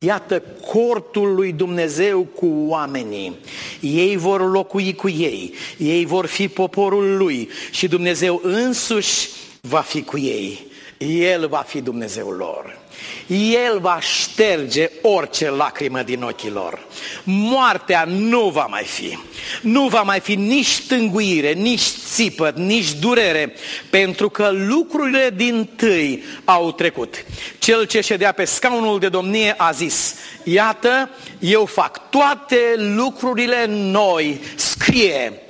Iată 0.05 0.43
cortul 0.71 1.35
lui 1.35 1.51
Dumnezeu 1.51 2.21
cu 2.23 2.45
oamenii. 2.67 3.35
Ei 3.79 4.15
vor 4.15 4.51
locui 4.51 4.95
cu 4.95 5.09
ei, 5.09 5.53
ei 5.77 6.05
vor 6.05 6.25
fi 6.25 6.47
poporul 6.47 7.17
lui 7.17 7.49
și 7.71 7.87
Dumnezeu 7.87 8.39
însuși 8.43 9.29
va 9.61 9.79
fi 9.79 10.03
cu 10.03 10.17
ei. 10.17 10.67
El 10.97 11.47
va 11.47 11.57
fi 11.57 11.81
Dumnezeul 11.81 12.35
lor. 12.35 12.82
El 13.27 13.79
va 13.79 13.99
șterge 13.99 14.89
orice 15.01 15.49
lacrimă 15.49 16.01
din 16.01 16.21
ochii 16.21 16.49
lor. 16.49 16.79
Moartea 17.23 18.03
nu 18.07 18.49
va 18.49 18.65
mai 18.69 18.83
fi. 18.83 19.17
Nu 19.61 19.87
va 19.87 20.01
mai 20.01 20.19
fi 20.19 20.35
nici 20.35 20.81
tânguire, 20.87 21.51
nici 21.51 21.89
țipăt, 22.13 22.57
nici 22.57 22.93
durere, 22.93 23.55
pentru 23.89 24.29
că 24.29 24.49
lucrurile 24.53 25.33
din 25.35 25.69
tâi 25.75 26.23
au 26.45 26.71
trecut. 26.71 27.25
Cel 27.59 27.85
ce 27.85 28.01
ședea 28.01 28.31
pe 28.31 28.45
scaunul 28.45 28.99
de 28.99 29.09
domnie 29.09 29.53
a 29.57 29.71
zis, 29.71 30.15
iată, 30.43 31.09
eu 31.39 31.65
fac 31.65 32.09
toate 32.09 32.73
lucrurile 32.77 33.65
noi, 33.67 34.39
scrie, 34.55 35.41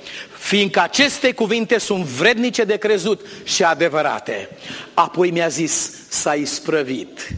fiindcă 0.54 0.80
aceste 0.80 1.32
cuvinte 1.32 1.78
sunt 1.78 2.04
vrednice 2.04 2.64
de 2.64 2.76
crezut 2.76 3.26
și 3.44 3.64
adevărate. 3.64 4.48
Apoi 4.94 5.30
mi-a 5.30 5.48
zis, 5.48 6.08
s-a 6.08 6.34
isprăvit. 6.34 7.28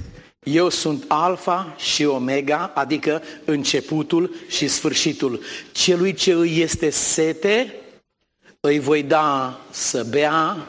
Eu 0.42 0.68
sunt 0.68 1.04
alfa 1.08 1.74
și 1.78 2.04
omega, 2.04 2.70
adică 2.74 3.22
începutul 3.44 4.34
și 4.48 4.68
sfârșitul. 4.68 5.40
Celui 5.72 6.14
ce 6.14 6.32
îi 6.32 6.60
este 6.60 6.90
sete, 6.90 7.74
îi 8.60 8.78
voi 8.78 9.02
da 9.02 9.60
să 9.70 10.06
bea 10.08 10.66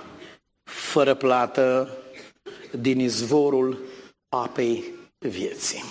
fără 0.63 1.13
plată 1.13 1.97
din 2.71 2.99
izvorul 2.99 3.79
apei 4.29 4.83
vieții. 5.17 5.83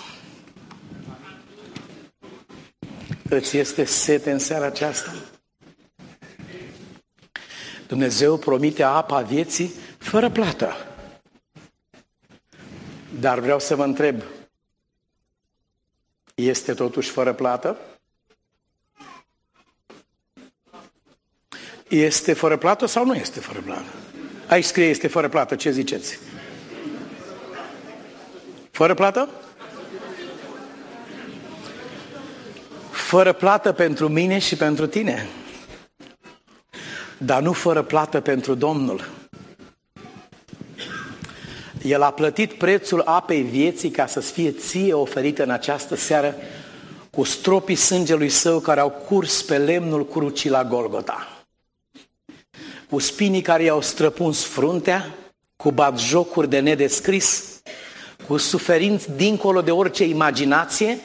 Îți 3.29 3.57
este 3.57 3.85
sete 3.85 4.31
în 4.31 4.39
seara 4.39 4.67
aceasta? 4.67 5.15
Dumnezeu 7.87 8.37
promite 8.37 8.83
apa 8.83 9.21
vieții 9.21 9.73
fără 9.99 10.31
plată. 10.31 10.77
Dar 13.21 13.39
vreau 13.39 13.59
să 13.59 13.77
vă 13.77 13.85
întreb, 13.85 14.23
este 16.35 16.75
totuși 16.75 17.11
fără 17.11 17.33
plată? 17.33 17.77
Este 21.89 22.33
fără 22.33 22.57
plată 22.57 22.87
sau 22.87 23.05
nu 23.05 23.15
este 23.15 23.41
fără 23.41 23.61
plată? 23.61 23.91
Aici 24.49 24.65
scrie 24.65 24.87
este 24.87 25.09
fără 25.09 25.29
plată, 25.29 25.57
ce 25.57 25.71
ziceți? 25.71 26.19
Fără 28.71 28.95
plată? 28.95 29.29
Fără 32.91 33.33
plată 33.33 33.73
pentru 33.73 34.09
mine 34.09 34.39
și 34.39 34.57
pentru 34.57 34.87
tine, 34.87 35.29
dar 37.19 37.43
nu 37.43 37.53
fără 37.53 37.83
plată 37.83 38.21
pentru 38.21 38.55
Domnul. 38.55 39.09
El 41.83 42.03
a 42.03 42.11
plătit 42.11 42.53
prețul 42.53 43.01
apei 43.01 43.43
vieții 43.43 43.91
ca 43.91 44.07
să 44.07 44.21
fie 44.21 44.51
ție 44.51 44.93
oferită 44.93 45.43
în 45.43 45.51
această 45.51 45.95
seară 45.95 46.35
cu 47.11 47.25
stropii 47.25 47.75
sângelui 47.75 48.29
său 48.29 48.59
care 48.61 48.81
au 48.81 48.91
curs 48.91 49.43
pe 49.43 49.59
lemnul 49.59 50.07
crucii 50.07 50.51
la 50.51 50.65
Golgota. 50.65 51.45
Cu 52.91 52.99
spinii 52.99 53.43
care 53.43 53.63
i-au 53.63 53.81
străpuns 53.81 54.45
fruntea, 54.45 55.15
cu 55.57 55.71
batjocuri 55.71 56.49
de 56.49 56.59
nedescris, 56.59 57.61
cu 58.27 58.37
suferinți 58.37 59.11
dincolo 59.13 59.63
de 59.63 59.71
orice 59.71 60.05
imaginație, 60.05 60.99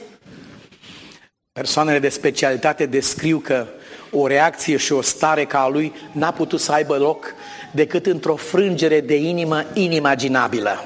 persoanele 1.51 1.99
de 1.99 2.09
specialitate 2.09 2.86
descriu 2.86 3.39
că 3.39 3.68
o 4.12 4.28
reacție 4.28 4.78
și 4.78 4.91
o 4.91 5.01
stare 5.01 5.45
ca 5.45 5.59
a 5.59 5.68
lui 5.68 5.93
n-a 6.12 6.32
putut 6.32 6.59
să 6.59 6.72
aibă 6.72 6.97
loc 6.97 7.34
decât 7.72 8.05
într-o 8.05 8.36
frângere 8.36 9.01
de 9.01 9.16
inimă 9.16 9.64
inimaginabilă. 9.74 10.84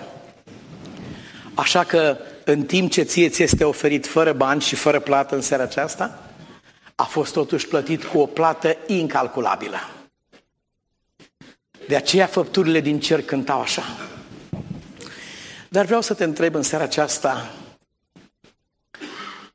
Așa 1.54 1.84
că 1.84 2.18
în 2.44 2.64
timp 2.64 2.92
ce 2.92 3.02
ție 3.02 3.30
ți 3.30 3.44
este 3.44 3.64
oferit 3.64 4.08
fără 4.08 4.34
bani 4.34 4.62
și 4.62 4.76
fără 4.76 5.00
plată 5.00 5.36
în 5.36 5.42
seara 5.42 5.64
aceasta, 5.64 6.20
a 6.96 7.04
fost 7.04 7.34
totuși 7.34 7.68
plătit 7.68 8.04
cu 8.04 8.18
o 8.18 8.26
plată 8.26 8.78
incalculabilă. 8.88 9.78
De 11.88 11.96
aceea 11.96 12.26
făpturile 12.26 12.80
din 12.80 13.00
cer 13.00 13.22
cântau 13.22 13.62
așa. 13.62 13.84
Dar 15.70 15.86
vreau 15.86 16.02
să 16.02 16.14
te 16.14 16.24
întreb 16.24 16.56
în 16.56 16.62
seara 16.62 16.84
aceasta, 16.84 17.54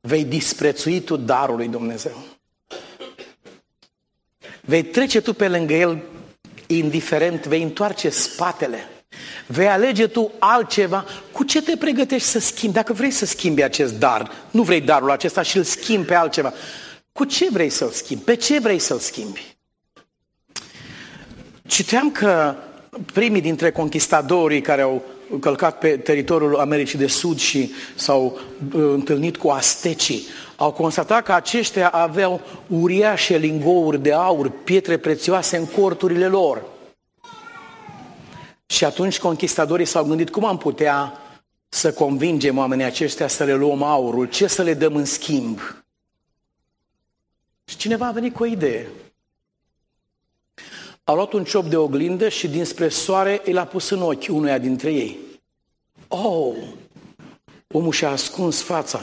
vei 0.01 0.25
disprețui 0.25 1.01
tu 1.01 1.17
darul 1.17 1.57
lui 1.57 1.69
Dumnezeu? 1.69 2.17
Vei 4.61 4.83
trece 4.83 5.21
tu 5.21 5.33
pe 5.33 5.49
lângă 5.49 5.75
el 5.75 6.03
indiferent, 6.67 7.47
vei 7.47 7.63
întoarce 7.63 8.09
spatele, 8.09 8.89
vei 9.47 9.69
alege 9.69 10.07
tu 10.07 10.33
altceva, 10.39 11.05
cu 11.33 11.45
ce 11.45 11.63
te 11.63 11.77
pregătești 11.77 12.29
să 12.29 12.39
schimbi? 12.39 12.75
Dacă 12.75 12.93
vrei 12.93 13.11
să 13.11 13.27
schimbi 13.27 13.63
acest 13.63 13.95
dar, 13.95 14.31
nu 14.51 14.63
vrei 14.63 14.81
darul 14.81 15.11
acesta 15.11 15.43
și 15.43 15.57
îl 15.57 15.63
schimbi 15.63 16.07
pe 16.07 16.15
altceva, 16.15 16.53
cu 17.13 17.25
ce 17.25 17.47
vrei 17.51 17.71
să-l 17.71 17.91
schimbi? 17.91 18.25
Pe 18.25 18.35
ce 18.35 18.59
vrei 18.59 18.79
să-l 18.79 18.99
schimbi? 18.99 19.57
Citeam 21.67 22.11
că 22.11 22.55
primii 23.13 23.41
dintre 23.41 23.71
conquistadorii 23.71 24.61
care 24.61 24.83
au 24.83 25.05
călcat 25.41 25.79
pe 25.79 25.89
teritoriul 25.89 26.57
Americii 26.57 26.99
de 26.99 27.07
Sud 27.07 27.39
și 27.39 27.73
s-au 27.95 28.41
uh, 28.75 28.83
întâlnit 28.93 29.37
cu 29.37 29.49
astecii, 29.49 30.27
au 30.61 30.73
constatat 30.73 31.25
că 31.25 31.33
aceștia 31.33 31.89
aveau 31.89 32.41
uriașe 32.67 33.37
lingouri 33.37 33.99
de 33.99 34.13
aur, 34.13 34.49
pietre 34.49 34.99
prețioase 34.99 35.57
în 35.57 35.67
corturile 35.67 36.27
lor. 36.27 36.63
Și 38.67 38.85
atunci 38.85 39.19
conquistadorii 39.19 39.85
s-au 39.85 40.05
gândit 40.05 40.31
cum 40.31 40.45
am 40.45 40.59
putea 40.59 41.13
să 41.69 41.93
convingem 41.93 42.59
oamenii 42.59 42.85
aceștia 42.85 43.29
să 43.29 43.45
le 43.45 43.55
luăm 43.55 43.83
aurul, 43.83 44.29
ce 44.29 44.47
să 44.47 44.63
le 44.63 44.75
dăm 44.75 44.97
în 44.97 45.05
schimb. 45.05 45.61
Și 47.65 47.77
cineva 47.77 48.07
a 48.07 48.13
venit 48.13 48.35
cu 48.35 48.43
o 48.43 48.47
idee. 48.47 48.89
A 51.05 51.13
luat 51.13 51.33
un 51.33 51.45
ciop 51.45 51.65
de 51.65 51.77
oglindă 51.77 52.29
și 52.29 52.49
dinspre 52.49 52.89
soare 52.89 53.41
îl 53.45 53.59
a 53.59 53.65
pus 53.65 53.91
în 53.91 54.03
ochi 54.03 54.29
unuia 54.29 54.59
dintre 54.59 54.93
ei. 54.93 55.19
Oh! 56.09 56.57
Omul 57.69 57.93
și-a 57.93 58.11
ascuns 58.11 58.63
fața. 58.63 59.01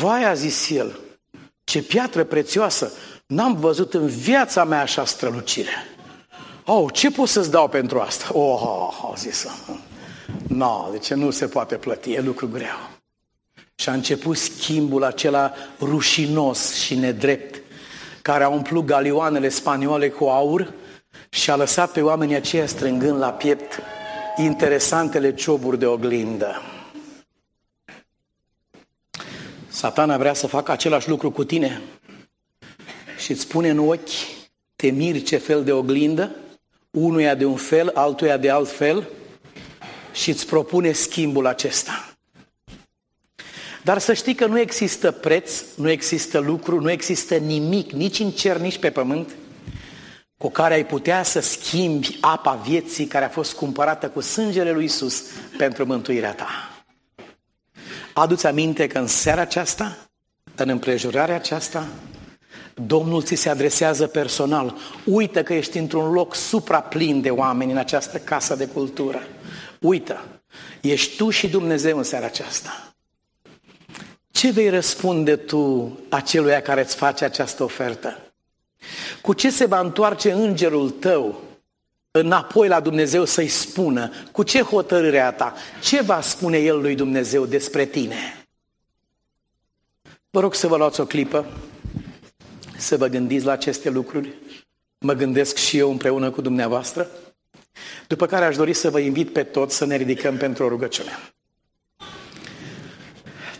Vai, 0.00 0.24
a 0.24 0.34
zis 0.34 0.70
el, 0.70 0.98
ce 1.64 1.82
piatră 1.82 2.24
prețioasă! 2.24 2.92
N-am 3.26 3.56
văzut 3.56 3.94
în 3.94 4.06
viața 4.06 4.64
mea 4.64 4.80
așa 4.80 5.04
strălucire. 5.04 5.86
Oh, 6.64 6.92
ce 6.92 7.10
pot 7.10 7.28
să-ți 7.28 7.50
dau 7.50 7.68
pentru 7.68 8.00
asta? 8.00 8.38
Oh, 8.38 9.10
a 9.10 9.14
zis 9.16 9.46
Nu, 9.66 10.56
no, 10.56 10.88
de 10.90 10.98
ce 10.98 11.14
nu 11.14 11.30
se 11.30 11.46
poate 11.46 11.74
plăti, 11.74 12.12
e 12.12 12.20
lucru 12.20 12.48
greu. 12.48 12.90
Și 13.74 13.88
a 13.88 13.92
început 13.92 14.36
schimbul 14.36 15.04
acela 15.04 15.52
rușinos 15.80 16.74
și 16.74 16.94
nedrept, 16.94 17.62
care 18.22 18.44
a 18.44 18.48
umplut 18.48 18.84
galioanele 18.84 19.48
spaniole 19.48 20.08
cu 20.08 20.24
aur 20.24 20.72
și 21.28 21.50
a 21.50 21.56
lăsat 21.56 21.92
pe 21.92 22.00
oamenii 22.00 22.34
aceia 22.34 22.66
strângând 22.66 23.18
la 23.18 23.30
piept 23.30 23.80
interesantele 24.36 25.34
cioburi 25.34 25.78
de 25.78 25.86
oglindă. 25.86 26.71
Satana 29.72 30.16
vrea 30.16 30.34
să 30.34 30.46
facă 30.46 30.72
același 30.72 31.08
lucru 31.08 31.30
cu 31.30 31.44
tine 31.44 31.82
și 33.18 33.30
îți 33.30 33.46
pune 33.46 33.68
în 33.68 33.78
ochi, 33.78 34.10
te 34.76 34.90
miri 34.90 35.22
ce 35.22 35.36
fel 35.36 35.64
de 35.64 35.72
oglindă, 35.72 36.36
unuia 36.90 37.34
de 37.34 37.44
un 37.44 37.56
fel, 37.56 37.90
altuia 37.94 38.36
de 38.36 38.50
alt 38.50 38.70
fel 38.70 39.08
și 40.12 40.30
îți 40.30 40.46
propune 40.46 40.92
schimbul 40.92 41.46
acesta. 41.46 42.14
Dar 43.82 43.98
să 43.98 44.12
știi 44.12 44.34
că 44.34 44.46
nu 44.46 44.58
există 44.58 45.10
preț, 45.10 45.62
nu 45.76 45.90
există 45.90 46.38
lucru, 46.38 46.80
nu 46.80 46.90
există 46.90 47.36
nimic, 47.36 47.90
nici 47.90 48.18
în 48.18 48.30
cer, 48.30 48.56
nici 48.56 48.78
pe 48.78 48.90
pământ, 48.90 49.30
cu 50.38 50.50
care 50.50 50.74
ai 50.74 50.86
putea 50.86 51.22
să 51.22 51.40
schimbi 51.40 52.18
apa 52.20 52.60
vieții 52.66 53.06
care 53.06 53.24
a 53.24 53.28
fost 53.28 53.52
cumpărată 53.52 54.08
cu 54.08 54.20
sângele 54.20 54.72
lui 54.72 54.84
Isus 54.84 55.22
pentru 55.56 55.86
mântuirea 55.86 56.34
ta. 56.34 56.71
Aduți 58.12 58.46
aminte 58.46 58.86
că 58.86 58.98
în 58.98 59.06
seara 59.06 59.40
aceasta, 59.40 59.96
în 60.54 60.68
împrejurarea 60.68 61.34
aceasta, 61.34 61.88
Domnul 62.74 63.22
ți 63.22 63.34
se 63.34 63.48
adresează 63.48 64.06
personal. 64.06 64.76
Uită 65.04 65.42
că 65.42 65.54
ești 65.54 65.78
într-un 65.78 66.12
loc 66.12 66.34
supraplin 66.34 67.20
de 67.20 67.30
oameni 67.30 67.70
în 67.70 67.76
această 67.76 68.18
casă 68.18 68.54
de 68.54 68.66
cultură. 68.66 69.22
Uită, 69.80 70.24
ești 70.80 71.16
tu 71.16 71.30
și 71.30 71.48
Dumnezeu 71.48 71.96
în 71.96 72.02
seara 72.02 72.26
aceasta. 72.26 72.94
Ce 74.30 74.50
vei 74.50 74.68
răspunde 74.68 75.36
tu 75.36 75.98
aceluia 76.08 76.62
care 76.62 76.80
îți 76.80 76.96
face 76.96 77.24
această 77.24 77.62
ofertă? 77.62 78.18
Cu 79.20 79.32
ce 79.32 79.50
se 79.50 79.64
va 79.64 79.80
întoarce 79.80 80.32
îngerul 80.32 80.90
tău 80.90 81.40
înapoi 82.14 82.68
la 82.68 82.80
Dumnezeu 82.80 83.24
să-i 83.24 83.48
spună 83.48 84.10
cu 84.32 84.42
ce 84.42 84.62
hotărâre 84.62 85.20
a 85.20 85.32
ta, 85.32 85.54
ce 85.82 86.02
va 86.02 86.20
spune 86.20 86.58
El 86.58 86.80
lui 86.80 86.94
Dumnezeu 86.94 87.46
despre 87.46 87.84
tine. 87.84 88.46
Vă 90.30 90.40
rog 90.40 90.54
să 90.54 90.66
vă 90.66 90.76
luați 90.76 91.00
o 91.00 91.04
clipă, 91.04 91.46
să 92.76 92.96
vă 92.96 93.06
gândiți 93.06 93.44
la 93.44 93.52
aceste 93.52 93.90
lucruri. 93.90 94.32
Mă 94.98 95.12
gândesc 95.12 95.56
și 95.56 95.78
eu 95.78 95.90
împreună 95.90 96.30
cu 96.30 96.40
dumneavoastră. 96.40 97.08
După 98.06 98.26
care 98.26 98.44
aș 98.44 98.56
dori 98.56 98.72
să 98.72 98.90
vă 98.90 98.98
invit 98.98 99.32
pe 99.32 99.42
toți 99.42 99.76
să 99.76 99.84
ne 99.84 99.96
ridicăm 99.96 100.36
pentru 100.36 100.64
o 100.64 100.68
rugăciune. 100.68 101.10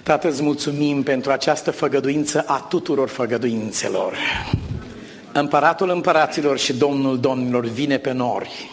Tată, 0.03 0.29
îți 0.29 0.43
mulțumim 0.43 1.03
pentru 1.03 1.31
această 1.31 1.71
făgăduință 1.71 2.45
a 2.47 2.61
tuturor 2.61 3.09
făgăduințelor. 3.09 4.17
Împăratul 5.33 5.91
împăraților 5.91 6.59
și 6.59 6.73
Domnul 6.73 7.21
domnilor 7.21 7.65
vine 7.65 7.99
pe 7.99 8.13
nori 8.13 8.71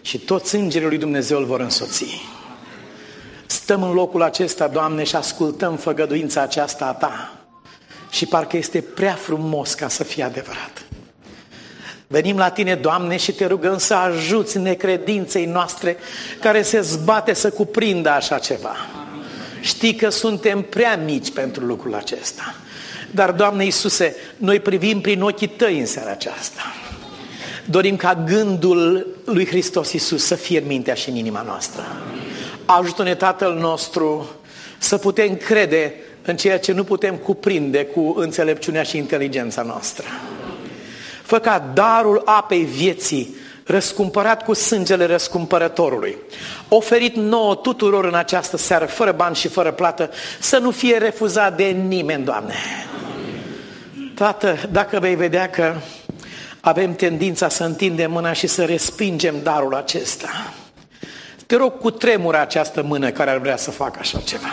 și 0.00 0.18
toți 0.18 0.54
îngerii 0.54 0.88
lui 0.88 0.98
Dumnezeu 0.98 1.38
îl 1.38 1.44
vor 1.44 1.60
însoți. 1.60 2.20
Stăm 3.46 3.82
în 3.82 3.92
locul 3.92 4.22
acesta, 4.22 4.68
Doamne, 4.68 5.04
și 5.04 5.16
ascultăm 5.16 5.76
făgăduința 5.76 6.40
aceasta 6.40 6.84
a 6.84 6.92
Ta 6.92 7.32
și 8.10 8.26
parcă 8.26 8.56
este 8.56 8.80
prea 8.80 9.14
frumos 9.14 9.74
ca 9.74 9.88
să 9.88 10.04
fie 10.04 10.22
adevărat. 10.24 10.84
Venim 12.06 12.36
la 12.36 12.50
Tine, 12.50 12.74
Doamne, 12.74 13.16
și 13.16 13.32
Te 13.32 13.46
rugăm 13.46 13.78
să 13.78 13.94
ajuți 13.94 14.58
necredinței 14.58 15.44
noastre 15.46 15.96
care 16.40 16.62
se 16.62 16.80
zbate 16.80 17.32
să 17.32 17.50
cuprindă 17.50 18.10
așa 18.10 18.38
ceva. 18.38 18.76
Știi 19.60 19.94
că 19.94 20.08
suntem 20.08 20.62
prea 20.62 20.96
mici 20.96 21.32
pentru 21.32 21.64
lucrul 21.64 21.94
acesta. 21.94 22.54
Dar, 23.14 23.30
Doamne 23.30 23.64
Iisuse, 23.64 24.16
noi 24.36 24.60
privim 24.60 25.00
prin 25.00 25.22
ochii 25.22 25.48
Tăi 25.48 25.78
în 25.78 25.86
seara 25.86 26.10
aceasta. 26.10 26.62
Dorim 27.64 27.96
ca 27.96 28.24
gândul 28.26 29.06
lui 29.24 29.46
Hristos 29.46 29.92
Iisus 29.92 30.24
să 30.24 30.34
fie 30.34 30.58
în 30.58 30.66
mintea 30.66 30.94
și 30.94 31.08
în 31.08 31.16
inima 31.16 31.42
noastră. 31.42 31.82
Ajută-ne, 32.64 33.14
Tatăl 33.14 33.54
nostru, 33.54 34.30
să 34.78 34.98
putem 34.98 35.36
crede 35.36 35.94
în 36.22 36.36
ceea 36.36 36.58
ce 36.58 36.72
nu 36.72 36.84
putem 36.84 37.16
cuprinde 37.16 37.84
cu 37.84 38.14
înțelepciunea 38.16 38.82
și 38.82 38.96
inteligența 38.96 39.62
noastră. 39.62 40.06
Fă 41.22 41.38
ca 41.38 41.70
darul 41.74 42.22
apei 42.24 42.64
vieții, 42.64 43.36
răscumpărat 43.64 44.44
cu 44.44 44.54
sângele 44.54 45.06
răscumpărătorului, 45.06 46.16
oferit 46.68 47.14
nouă 47.14 47.54
tuturor 47.54 48.04
în 48.04 48.14
această 48.14 48.56
seară, 48.56 48.84
fără 48.84 49.12
bani 49.12 49.36
și 49.36 49.48
fără 49.48 49.72
plată, 49.72 50.10
să 50.40 50.58
nu 50.58 50.70
fie 50.70 50.96
refuzat 50.96 51.56
de 51.56 51.64
nimeni, 51.64 52.24
Doamne. 52.24 52.54
Tată, 54.14 54.56
dacă 54.70 54.98
vei 54.98 55.14
vedea 55.14 55.50
că 55.50 55.74
avem 56.60 56.94
tendința 56.94 57.48
să 57.48 57.64
întindem 57.64 58.10
mâna 58.10 58.32
și 58.32 58.46
să 58.46 58.64
respingem 58.64 59.34
darul 59.42 59.74
acesta, 59.74 60.52
te 61.46 61.56
rog 61.56 61.78
cu 61.78 61.90
tremura 61.90 62.40
această 62.40 62.82
mână 62.82 63.10
care 63.10 63.30
ar 63.30 63.38
vrea 63.38 63.56
să 63.56 63.70
facă 63.70 63.98
așa 64.00 64.18
ceva. 64.18 64.48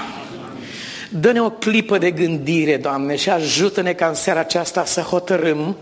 Dă-ne 1.10 1.41
o 1.41 1.49
clipă 1.49 1.97
de 1.97 2.12
gândire, 2.12 2.78
Doamne, 2.78 3.16
și 3.16 3.30
ajută-ne 3.30 3.93
ca 3.93 4.07
în 4.07 4.14
seara 4.14 4.39
aceasta 4.39 4.86
să 4.86 5.01
hotărâm 5.01 5.76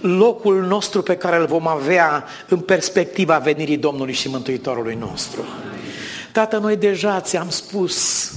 locul 0.00 0.62
nostru 0.62 1.02
pe 1.02 1.16
care 1.16 1.36
îl 1.36 1.46
vom 1.46 1.66
avea 1.66 2.24
în 2.48 2.58
perspectiva 2.58 3.38
venirii 3.38 3.76
Domnului 3.76 4.12
și 4.12 4.28
Mântuitorului 4.28 4.94
nostru. 4.94 5.44
Tată, 6.32 6.58
noi 6.58 6.76
deja 6.76 7.20
ți-am 7.20 7.48
spus 7.50 8.30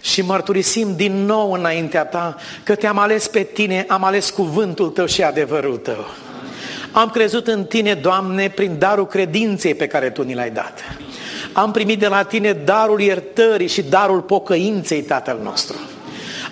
și 0.00 0.22
mărturisim 0.22 0.96
din 0.96 1.24
nou 1.24 1.52
înaintea 1.52 2.04
ta 2.04 2.36
că 2.62 2.74
te-am 2.74 2.98
ales 2.98 3.26
pe 3.26 3.42
tine, 3.42 3.84
am 3.88 4.04
ales 4.04 4.30
cuvântul 4.30 4.88
tău 4.88 5.06
și 5.06 5.22
adevărul 5.22 5.76
tău. 5.76 6.06
Am 6.92 7.08
crezut 7.08 7.46
în 7.46 7.64
tine, 7.64 7.94
Doamne, 7.94 8.48
prin 8.48 8.78
darul 8.78 9.06
credinței 9.06 9.74
pe 9.74 9.86
care 9.86 10.10
tu 10.10 10.22
ni 10.22 10.34
l-ai 10.34 10.50
dat. 10.50 10.80
Am 11.52 11.70
primit 11.70 11.98
de 11.98 12.06
la 12.06 12.22
tine 12.22 12.52
darul 12.52 13.00
iertării 13.00 13.68
și 13.68 13.82
darul 13.82 14.20
pocăinței, 14.20 15.02
Tatăl 15.02 15.40
nostru. 15.42 15.76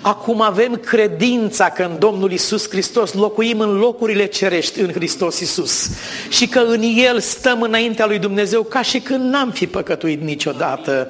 Acum 0.06 0.40
avem 0.40 0.74
credința 0.74 1.70
că 1.70 1.82
în 1.82 1.98
Domnul 1.98 2.32
Isus 2.32 2.68
Hristos 2.68 3.12
locuim 3.12 3.60
în 3.60 3.76
locurile 3.76 4.26
cerești 4.26 4.80
în 4.80 4.92
Hristos 4.92 5.40
Isus 5.40 5.90
și 6.28 6.48
că 6.48 6.58
în 6.58 6.82
El 6.82 7.20
stăm 7.20 7.62
înaintea 7.62 8.06
lui 8.06 8.18
Dumnezeu 8.18 8.62
ca 8.62 8.82
și 8.82 9.00
când 9.00 9.30
n-am 9.32 9.50
fi 9.50 9.66
păcătuit 9.66 10.22
niciodată. 10.22 11.08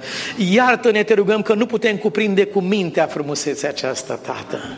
Iartă-ne, 0.51 1.03
te 1.03 1.15
rugăm 1.15 1.43
că 1.43 1.55
nu 1.55 1.67
putem 1.67 1.97
cuprinde 1.97 2.45
cu 2.45 2.61
mintea 2.61 3.07
frumusețea 3.07 3.69
aceasta, 3.69 4.15
Tată. 4.15 4.77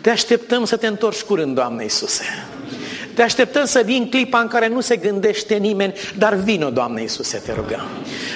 Te 0.00 0.10
așteptăm 0.10 0.64
să 0.64 0.76
te 0.76 0.86
întorci 0.86 1.20
curând, 1.20 1.54
Doamne 1.54 1.82
Iisuse. 1.82 2.24
Te 3.16 3.22
așteptăm 3.22 3.64
să 3.64 3.82
vii 3.84 4.08
clipa 4.08 4.38
în 4.38 4.48
care 4.48 4.68
nu 4.68 4.80
se 4.80 4.96
gândește 4.96 5.54
nimeni, 5.54 5.92
dar 6.18 6.34
vino, 6.34 6.70
Doamne 6.70 7.00
Iisuse, 7.00 7.42
te 7.44 7.52
rugăm. 7.52 7.86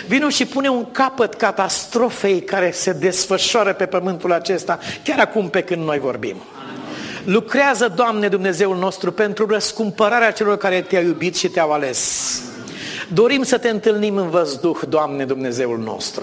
Vino 0.07 0.29
și 0.29 0.47
pune 0.47 0.69
un 0.69 0.91
capăt 0.91 1.35
catastrofei 1.35 2.43
care 2.43 2.71
se 2.71 2.93
desfășoară 2.93 3.73
pe 3.73 3.87
pământul 3.87 4.33
acesta, 4.33 4.79
chiar 5.05 5.19
acum 5.19 5.49
pe 5.49 5.63
când 5.63 5.85
noi 5.85 5.99
vorbim. 5.99 6.37
Lucrează, 7.25 7.93
Doamne 7.97 8.29
Dumnezeul 8.29 8.77
nostru, 8.77 9.13
pentru 9.13 9.47
răscumpărarea 9.47 10.33
celor 10.33 10.57
care 10.57 10.81
te-au 10.81 11.03
iubit 11.03 11.37
și 11.37 11.49
te-au 11.49 11.73
ales. 11.73 12.43
Dorim 13.13 13.43
să 13.43 13.59
te 13.59 13.69
întâlnim 13.69 14.17
în 14.17 14.31
văzduh, 14.31 14.79
Doamne 14.89 15.25
Dumnezeul 15.25 15.79
nostru. 15.79 16.23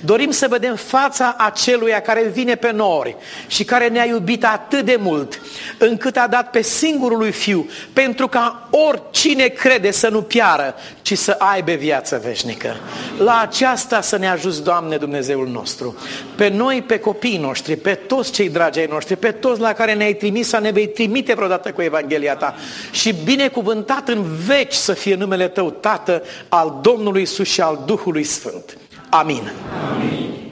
Dorim 0.00 0.30
să 0.30 0.46
vedem 0.50 0.74
fața 0.74 1.34
aceluia 1.38 2.00
care 2.00 2.30
vine 2.32 2.54
pe 2.54 2.72
nori 2.72 3.16
și 3.46 3.64
care 3.64 3.88
ne-a 3.88 4.04
iubit 4.04 4.44
atât 4.44 4.84
de 4.84 4.96
mult, 5.00 5.40
încât 5.78 6.16
a 6.16 6.26
dat 6.26 6.50
pe 6.50 6.62
singurul 6.62 7.18
lui 7.18 7.32
Fiu, 7.32 7.68
pentru 7.92 8.28
ca 8.28 8.68
oricine 8.70 9.46
crede 9.46 9.90
să 9.90 10.08
nu 10.08 10.22
piară, 10.22 10.74
ci 11.02 11.18
să 11.18 11.36
aibă 11.38 11.72
viață 11.72 12.20
veșnică. 12.24 12.76
La 13.18 13.40
aceasta 13.40 14.00
să 14.00 14.16
ne 14.16 14.28
ajut, 14.28 14.58
Doamne 14.58 14.96
Dumnezeul 14.96 15.48
nostru. 15.48 15.96
Pe 16.36 16.48
noi, 16.48 16.82
pe 16.86 16.98
copiii 16.98 17.38
noștri, 17.38 17.76
pe 17.76 17.94
toți 17.94 18.32
cei 18.32 18.48
dragi 18.48 18.78
ai 18.78 18.86
noștri, 18.90 19.16
pe 19.16 19.30
toți 19.30 19.60
la 19.60 19.72
care 19.72 19.94
ne-ai 19.94 20.14
trimis, 20.14 20.48
să 20.48 20.58
ne 20.58 20.70
vei 20.70 20.88
trimite 20.88 21.34
vreodată 21.34 21.70
cu 21.72 21.82
Evanghelia 21.82 22.36
Ta. 22.36 22.54
Și 22.90 23.14
binecuvântat 23.24 24.08
în 24.08 24.24
veci 24.46 24.74
să 24.74 24.92
fie 24.92 25.14
numele 25.14 25.48
Tău, 25.48 25.70
Tată, 25.70 26.17
al 26.48 26.78
Domnului 26.82 27.20
Iisus 27.20 27.48
și 27.48 27.60
al 27.60 27.82
Duhului 27.86 28.24
Sfânt. 28.24 28.78
Amin. 29.10 29.52
Amin. 29.94 30.47